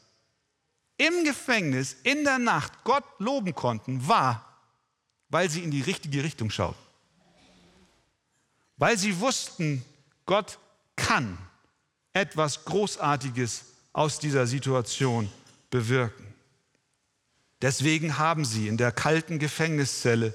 im 0.97 1.25
Gefängnis 1.25 1.97
in 2.05 2.25
der 2.25 2.39
Nacht 2.39 2.73
Gott 2.83 3.05
loben 3.19 3.55
konnten, 3.55 4.09
war, 4.09 4.49
weil 5.29 5.51
sie 5.51 5.63
in 5.63 5.71
die 5.71 5.83
richtige 5.83 6.25
Richtung 6.25 6.49
schauten. 6.49 6.81
Weil 8.79 8.97
sie 8.97 9.21
wussten, 9.21 9.85
Gott 10.25 10.59
kann 10.97 11.37
etwas 12.15 12.65
Großartiges 12.65 13.74
aus 13.95 14.19
dieser 14.19 14.47
Situation 14.47 15.31
bewirken. 15.71 16.27
Deswegen 17.63 18.19
haben 18.19 18.45
sie 18.45 18.69
in 18.69 18.77
der 18.77 18.93
kalten 18.93 19.39
Gefängniszelle 19.39 20.35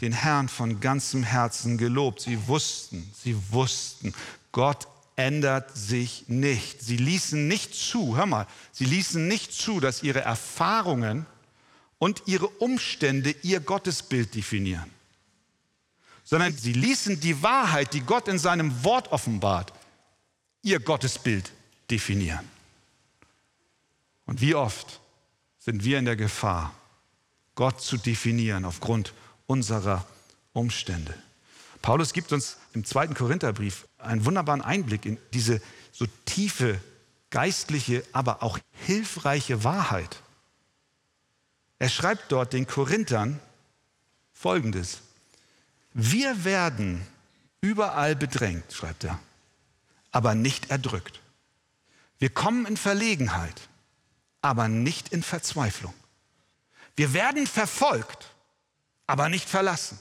den 0.00 0.12
Herrn 0.12 0.48
von 0.48 0.80
ganzem 0.80 1.22
Herzen 1.22 1.78
gelobt. 1.78 2.20
Sie 2.20 2.48
wussten, 2.48 3.08
sie 3.22 3.36
wussten, 3.50 4.12
Gott 4.50 4.88
ändert 5.14 5.76
sich 5.76 6.24
nicht. 6.26 6.82
Sie 6.82 6.96
ließen 6.96 7.46
nicht 7.46 7.74
zu, 7.74 8.16
hör 8.16 8.26
mal, 8.26 8.46
sie 8.72 8.84
ließen 8.84 9.28
nicht 9.28 9.52
zu, 9.52 9.78
dass 9.78 10.02
ihre 10.02 10.22
Erfahrungen 10.22 11.26
und 11.98 12.22
ihre 12.26 12.48
Umstände 12.48 13.34
ihr 13.42 13.60
Gottesbild 13.60 14.34
definieren, 14.34 14.90
sondern 16.24 16.56
sie 16.56 16.72
ließen 16.72 17.20
die 17.20 17.42
Wahrheit, 17.42 17.94
die 17.94 18.00
Gott 18.02 18.28
in 18.28 18.38
seinem 18.38 18.84
Wort 18.84 19.12
offenbart, 19.12 19.72
ihr 20.62 20.80
Gottesbild 20.80 21.52
definieren. 21.90 22.55
Und 24.26 24.40
wie 24.40 24.54
oft 24.54 25.00
sind 25.58 25.84
wir 25.84 25.98
in 25.98 26.04
der 26.04 26.16
Gefahr, 26.16 26.74
Gott 27.54 27.80
zu 27.80 27.96
definieren 27.96 28.64
aufgrund 28.64 29.14
unserer 29.46 30.06
Umstände. 30.52 31.14
Paulus 31.82 32.12
gibt 32.12 32.32
uns 32.32 32.58
im 32.72 32.84
zweiten 32.84 33.14
Korintherbrief 33.14 33.86
einen 33.98 34.24
wunderbaren 34.24 34.62
Einblick 34.62 35.06
in 35.06 35.18
diese 35.32 35.62
so 35.92 36.06
tiefe 36.24 36.80
geistliche, 37.30 38.04
aber 38.12 38.42
auch 38.42 38.58
hilfreiche 38.86 39.64
Wahrheit. 39.64 40.22
Er 41.78 41.88
schreibt 41.88 42.32
dort 42.32 42.52
den 42.52 42.66
Korinthern 42.66 43.40
Folgendes. 44.32 45.00
Wir 45.92 46.44
werden 46.44 47.06
überall 47.60 48.16
bedrängt, 48.16 48.72
schreibt 48.72 49.04
er, 49.04 49.18
aber 50.10 50.34
nicht 50.34 50.70
erdrückt. 50.70 51.20
Wir 52.18 52.30
kommen 52.30 52.66
in 52.66 52.76
Verlegenheit, 52.76 53.68
aber 54.46 54.68
nicht 54.68 55.08
in 55.08 55.24
Verzweiflung. 55.24 55.92
Wir 56.94 57.12
werden 57.12 57.48
verfolgt, 57.48 58.32
aber 59.04 59.28
nicht 59.28 59.48
verlassen. 59.48 59.98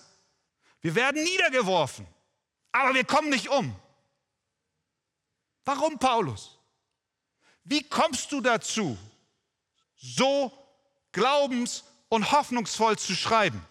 Wir 0.81 0.93
werden 0.93 1.23
niedergeworfen, 1.23 2.05
aber 2.71 2.93
wir 2.93 3.05
kommen 3.05 3.31
nicht 3.31 3.49
um. 3.49 3.75
Warum, 5.65 5.97
Paulus? 5.97 6.59
Wie 7.63 7.81
kommst 7.81 8.31
du 8.31 8.39
dazu, 8.39 8.95
so 9.95 10.51
glaubens- 11.11 11.83
und 12.09 12.31
hoffnungsvoll 12.31 12.99
zu 12.99 13.15
schreiben? 13.15 13.65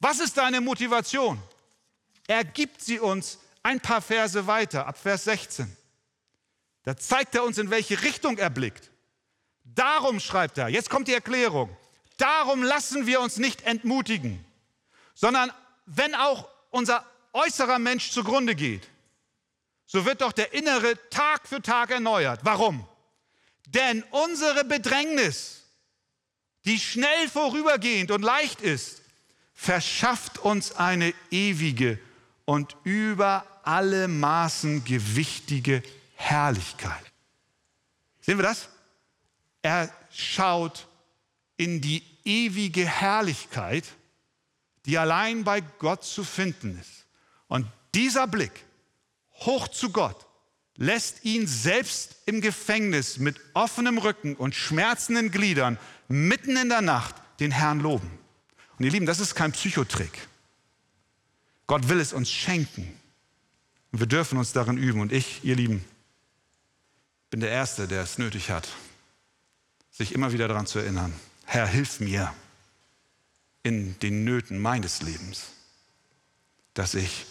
Was 0.00 0.18
ist 0.18 0.36
deine 0.36 0.60
Motivation? 0.60 1.40
Er 2.26 2.42
gibt 2.42 2.80
sie 2.80 2.98
uns 2.98 3.38
ein 3.62 3.80
paar 3.80 4.02
Verse 4.02 4.48
weiter, 4.48 4.84
ab 4.84 4.98
Vers 4.98 5.24
16. 5.24 5.76
Da 6.82 6.96
zeigt 6.96 7.36
er 7.36 7.44
uns, 7.44 7.56
in 7.58 7.70
welche 7.70 8.02
Richtung 8.02 8.36
er 8.36 8.50
blickt. 8.50 8.90
Darum 9.74 10.20
schreibt 10.20 10.58
er, 10.58 10.68
jetzt 10.68 10.90
kommt 10.90 11.08
die 11.08 11.14
Erklärung, 11.14 11.74
darum 12.16 12.62
lassen 12.62 13.06
wir 13.06 13.20
uns 13.20 13.36
nicht 13.36 13.62
entmutigen, 13.62 14.44
sondern 15.14 15.52
wenn 15.86 16.14
auch 16.14 16.48
unser 16.70 17.04
äußerer 17.32 17.78
Mensch 17.78 18.10
zugrunde 18.10 18.54
geht, 18.54 18.88
so 19.86 20.04
wird 20.04 20.20
doch 20.20 20.32
der 20.32 20.52
innere 20.52 20.96
Tag 21.10 21.48
für 21.48 21.62
Tag 21.62 21.90
erneuert. 21.90 22.40
Warum? 22.42 22.86
Denn 23.68 24.02
unsere 24.10 24.64
Bedrängnis, 24.64 25.62
die 26.64 26.78
schnell 26.78 27.28
vorübergehend 27.28 28.10
und 28.10 28.22
leicht 28.22 28.60
ist, 28.60 29.02
verschafft 29.54 30.38
uns 30.38 30.72
eine 30.72 31.14
ewige 31.30 31.98
und 32.44 32.76
über 32.84 33.46
alle 33.62 34.08
Maßen 34.08 34.84
gewichtige 34.84 35.82
Herrlichkeit. 36.14 37.04
Sehen 38.20 38.38
wir 38.38 38.44
das? 38.44 38.68
Er 39.62 39.92
schaut 40.10 40.86
in 41.56 41.80
die 41.80 42.02
ewige 42.24 42.86
Herrlichkeit, 42.86 43.84
die 44.86 44.98
allein 44.98 45.44
bei 45.44 45.60
Gott 45.60 46.04
zu 46.04 46.24
finden 46.24 46.78
ist. 46.80 47.06
Und 47.48 47.66
dieser 47.94 48.26
Blick 48.26 48.52
hoch 49.32 49.68
zu 49.68 49.90
Gott 49.90 50.26
lässt 50.76 51.24
ihn 51.24 51.46
selbst 51.46 52.16
im 52.26 52.40
Gefängnis 52.40 53.18
mit 53.18 53.36
offenem 53.54 53.98
Rücken 53.98 54.36
und 54.36 54.54
schmerzenden 54.54 55.30
Gliedern 55.30 55.78
mitten 56.06 56.56
in 56.56 56.68
der 56.68 56.82
Nacht 56.82 57.16
den 57.40 57.50
Herrn 57.50 57.80
loben. 57.80 58.10
Und 58.78 58.84
ihr 58.84 58.92
Lieben, 58.92 59.06
das 59.06 59.18
ist 59.18 59.34
kein 59.34 59.52
Psychotrick. 59.52 60.28
Gott 61.66 61.88
will 61.88 62.00
es 62.00 62.12
uns 62.12 62.30
schenken. 62.30 62.98
Und 63.92 64.00
wir 64.00 64.06
dürfen 64.06 64.38
uns 64.38 64.52
darin 64.52 64.78
üben. 64.78 65.00
Und 65.00 65.12
ich, 65.12 65.44
ihr 65.44 65.56
Lieben, 65.56 65.84
bin 67.30 67.40
der 67.40 67.50
Erste, 67.50 67.88
der 67.88 68.02
es 68.02 68.18
nötig 68.18 68.50
hat, 68.50 68.68
sich 69.98 70.14
immer 70.14 70.32
wieder 70.32 70.46
daran 70.46 70.66
zu 70.66 70.78
erinnern. 70.78 71.12
Herr, 71.44 71.66
hilf 71.66 71.98
mir 71.98 72.32
in 73.64 73.98
den 73.98 74.22
Nöten 74.22 74.58
meines 74.58 75.02
Lebens, 75.02 75.48
dass 76.72 76.94
ich 76.94 77.26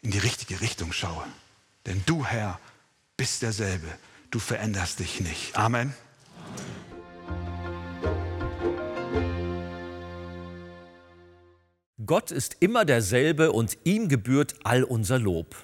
in 0.00 0.10
die 0.10 0.18
richtige 0.18 0.62
Richtung 0.62 0.92
schaue. 0.92 1.24
Denn 1.84 2.02
du, 2.06 2.24
Herr, 2.24 2.58
bist 3.18 3.42
derselbe. 3.42 3.86
Du 4.30 4.38
veränderst 4.38 5.00
dich 5.00 5.20
nicht. 5.20 5.54
Amen. 5.56 5.92
Gott 12.06 12.30
ist 12.30 12.56
immer 12.60 12.86
derselbe 12.86 13.52
und 13.52 13.76
ihm 13.84 14.08
gebührt 14.08 14.54
all 14.64 14.82
unser 14.82 15.18
Lob. 15.18 15.54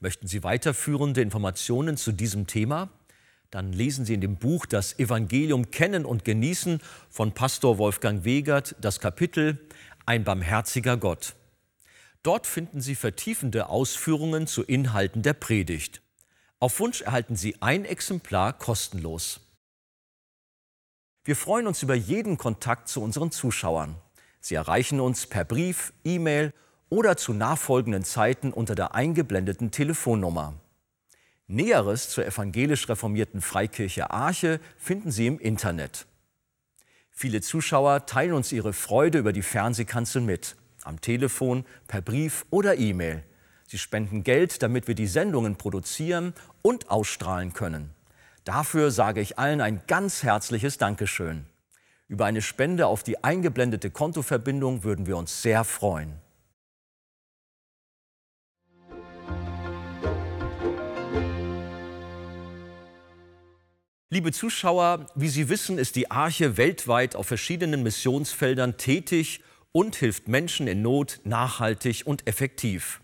Möchten 0.00 0.26
Sie 0.26 0.42
weiterführende 0.42 1.20
Informationen 1.20 1.98
zu 1.98 2.12
diesem 2.12 2.46
Thema? 2.46 2.88
Dann 3.52 3.74
lesen 3.74 4.06
Sie 4.06 4.14
in 4.14 4.22
dem 4.22 4.36
Buch 4.36 4.64
Das 4.64 4.98
Evangelium 4.98 5.70
kennen 5.70 6.06
und 6.06 6.24
genießen 6.24 6.80
von 7.10 7.32
Pastor 7.32 7.76
Wolfgang 7.76 8.24
Wegert 8.24 8.74
das 8.80 8.98
Kapitel 8.98 9.58
Ein 10.06 10.24
barmherziger 10.24 10.96
Gott. 10.96 11.34
Dort 12.22 12.46
finden 12.46 12.80
Sie 12.80 12.94
vertiefende 12.94 13.68
Ausführungen 13.68 14.46
zu 14.46 14.62
Inhalten 14.62 15.20
der 15.20 15.34
Predigt. 15.34 16.00
Auf 16.60 16.80
Wunsch 16.80 17.02
erhalten 17.02 17.36
Sie 17.36 17.60
ein 17.60 17.84
Exemplar 17.84 18.54
kostenlos. 18.54 19.40
Wir 21.22 21.36
freuen 21.36 21.66
uns 21.66 21.82
über 21.82 21.94
jeden 21.94 22.38
Kontakt 22.38 22.88
zu 22.88 23.02
unseren 23.02 23.32
Zuschauern. 23.32 23.96
Sie 24.40 24.54
erreichen 24.54 24.98
uns 24.98 25.26
per 25.26 25.44
Brief, 25.44 25.92
E-Mail 26.04 26.54
oder 26.88 27.18
zu 27.18 27.34
nachfolgenden 27.34 28.02
Zeiten 28.02 28.50
unter 28.50 28.74
der 28.74 28.94
eingeblendeten 28.94 29.70
Telefonnummer. 29.70 30.54
Näheres 31.52 32.08
zur 32.08 32.26
evangelisch 32.26 32.88
reformierten 32.88 33.40
Freikirche 33.40 34.10
Arche 34.10 34.58
finden 34.78 35.10
Sie 35.10 35.26
im 35.26 35.38
Internet. 35.38 36.06
Viele 37.10 37.40
Zuschauer 37.40 38.06
teilen 38.06 38.32
uns 38.32 38.52
ihre 38.52 38.72
Freude 38.72 39.18
über 39.18 39.32
die 39.32 39.42
Fernsehkanzel 39.42 40.22
mit, 40.22 40.56
am 40.82 41.00
Telefon, 41.00 41.64
per 41.86 42.00
Brief 42.00 42.46
oder 42.50 42.78
E-Mail. 42.78 43.22
Sie 43.68 43.78
spenden 43.78 44.24
Geld, 44.24 44.62
damit 44.62 44.88
wir 44.88 44.94
die 44.94 45.06
Sendungen 45.06 45.56
produzieren 45.56 46.34
und 46.62 46.90
ausstrahlen 46.90 47.52
können. 47.52 47.90
Dafür 48.44 48.90
sage 48.90 49.20
ich 49.20 49.38
allen 49.38 49.60
ein 49.60 49.82
ganz 49.86 50.22
herzliches 50.22 50.78
Dankeschön. 50.78 51.46
Über 52.08 52.26
eine 52.26 52.42
Spende 52.42 52.86
auf 52.86 53.02
die 53.02 53.22
eingeblendete 53.22 53.90
Kontoverbindung 53.90 54.84
würden 54.84 55.06
wir 55.06 55.16
uns 55.16 55.42
sehr 55.42 55.64
freuen. 55.64 56.14
Liebe 64.12 64.30
Zuschauer, 64.30 65.06
wie 65.14 65.30
Sie 65.30 65.48
wissen, 65.48 65.78
ist 65.78 65.96
die 65.96 66.10
Arche 66.10 66.58
weltweit 66.58 67.16
auf 67.16 67.28
verschiedenen 67.28 67.82
Missionsfeldern 67.82 68.76
tätig 68.76 69.40
und 69.72 69.96
hilft 69.96 70.28
Menschen 70.28 70.66
in 70.66 70.82
Not 70.82 71.20
nachhaltig 71.24 72.02
und 72.04 72.26
effektiv 72.26 73.00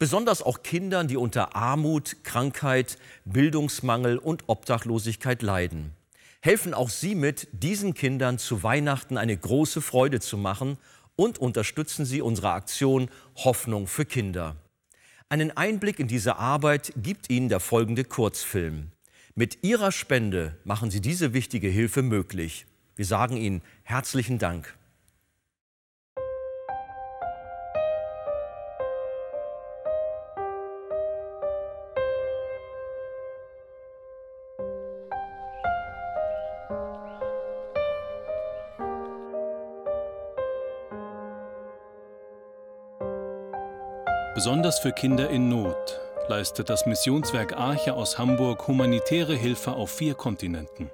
besonders 0.00 0.42
auch 0.42 0.64
Kindern, 0.64 1.06
die 1.06 1.16
unter 1.16 1.54
Armut, 1.54 2.24
Krankheit, 2.24 2.98
Bildungsmangel 3.26 4.18
und 4.18 4.48
Obdachlosigkeit 4.48 5.40
leiden. 5.42 5.92
Helfen 6.40 6.74
auch 6.74 6.88
Sie 6.88 7.14
mit, 7.14 7.46
diesen 7.52 7.94
Kindern 7.94 8.38
zu 8.38 8.64
Weihnachten 8.64 9.18
eine 9.18 9.36
große 9.36 9.80
Freude 9.80 10.18
zu 10.18 10.36
machen 10.36 10.78
und 11.14 11.38
unterstützen 11.38 12.04
Sie 12.04 12.22
unsere 12.22 12.50
Aktion 12.50 13.08
Hoffnung 13.36 13.86
für 13.86 14.04
Kinder. 14.04 14.56
Einen 15.28 15.56
Einblick 15.56 16.00
in 16.00 16.08
diese 16.08 16.38
Arbeit 16.38 16.92
gibt 16.96 17.30
Ihnen 17.30 17.48
der 17.48 17.60
folgende 17.60 18.02
Kurzfilm. 18.02 18.90
Mit 19.36 19.62
Ihrer 19.62 19.92
Spende 19.92 20.58
machen 20.64 20.90
Sie 20.90 21.00
diese 21.00 21.32
wichtige 21.32 21.68
Hilfe 21.68 22.02
möglich. 22.02 22.66
Wir 22.96 23.04
sagen 23.04 23.36
Ihnen 23.36 23.62
herzlichen 23.84 24.38
Dank. 24.38 24.76
Besonders 44.34 44.80
für 44.80 44.90
Kinder 44.90 45.30
in 45.30 45.48
Not 45.48 46.00
leistet 46.28 46.70
das 46.70 46.86
Missionswerk 46.86 47.56
Arche 47.56 47.94
aus 47.94 48.18
Hamburg 48.18 48.66
humanitäre 48.66 49.34
Hilfe 49.34 49.72
auf 49.72 49.90
vier 49.90 50.14
Kontinenten. 50.14 50.90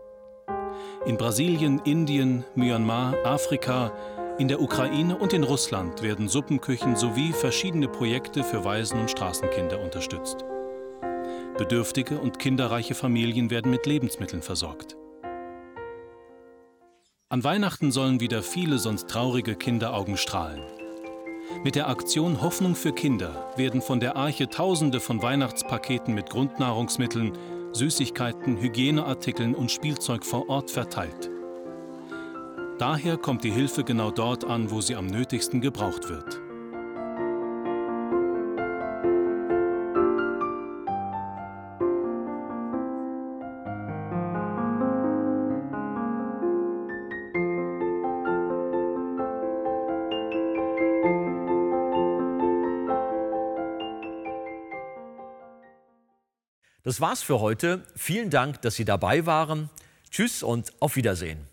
In 1.06 1.16
Brasilien, 1.16 1.80
Indien, 1.84 2.44
Myanmar, 2.54 3.14
Afrika, 3.24 3.92
in 4.38 4.48
der 4.48 4.60
Ukraine 4.60 5.16
und 5.16 5.32
in 5.32 5.44
Russland 5.44 6.02
werden 6.02 6.28
Suppenküchen 6.28 6.96
sowie 6.96 7.32
verschiedene 7.32 7.88
Projekte 7.88 8.44
für 8.44 8.64
Waisen- 8.64 9.00
und 9.00 9.10
Straßenkinder 9.10 9.80
unterstützt. 9.80 10.44
Bedürftige 11.56 12.18
und 12.18 12.38
kinderreiche 12.38 12.94
Familien 12.94 13.50
werden 13.50 13.70
mit 13.70 13.86
Lebensmitteln 13.86 14.42
versorgt. 14.42 14.96
An 17.28 17.42
Weihnachten 17.42 17.90
sollen 17.92 18.20
wieder 18.20 18.42
viele 18.42 18.78
sonst 18.78 19.08
traurige 19.08 19.56
Kinderaugen 19.56 20.16
strahlen. 20.16 20.62
Mit 21.64 21.74
der 21.74 21.88
Aktion 21.88 22.42
Hoffnung 22.42 22.74
für 22.74 22.92
Kinder 22.92 23.52
werden 23.56 23.80
von 23.80 24.00
der 24.00 24.16
Arche 24.16 24.48
Tausende 24.48 25.00
von 25.00 25.22
Weihnachtspaketen 25.22 26.14
mit 26.14 26.30
Grundnahrungsmitteln, 26.30 27.32
Süßigkeiten, 27.72 28.60
Hygieneartikeln 28.60 29.54
und 29.54 29.70
Spielzeug 29.70 30.24
vor 30.24 30.48
Ort 30.48 30.70
verteilt. 30.70 31.30
Daher 32.78 33.16
kommt 33.16 33.44
die 33.44 33.50
Hilfe 33.52 33.84
genau 33.84 34.10
dort 34.10 34.44
an, 34.44 34.70
wo 34.70 34.80
sie 34.80 34.96
am 34.96 35.06
nötigsten 35.06 35.60
gebraucht 35.60 36.08
wird. 36.08 36.45
Das 56.86 57.00
war's 57.00 57.20
für 57.20 57.40
heute. 57.40 57.82
Vielen 57.96 58.30
Dank, 58.30 58.62
dass 58.62 58.76
Sie 58.76 58.84
dabei 58.84 59.26
waren. 59.26 59.70
Tschüss 60.08 60.44
und 60.44 60.72
auf 60.78 60.94
Wiedersehen. 60.94 61.48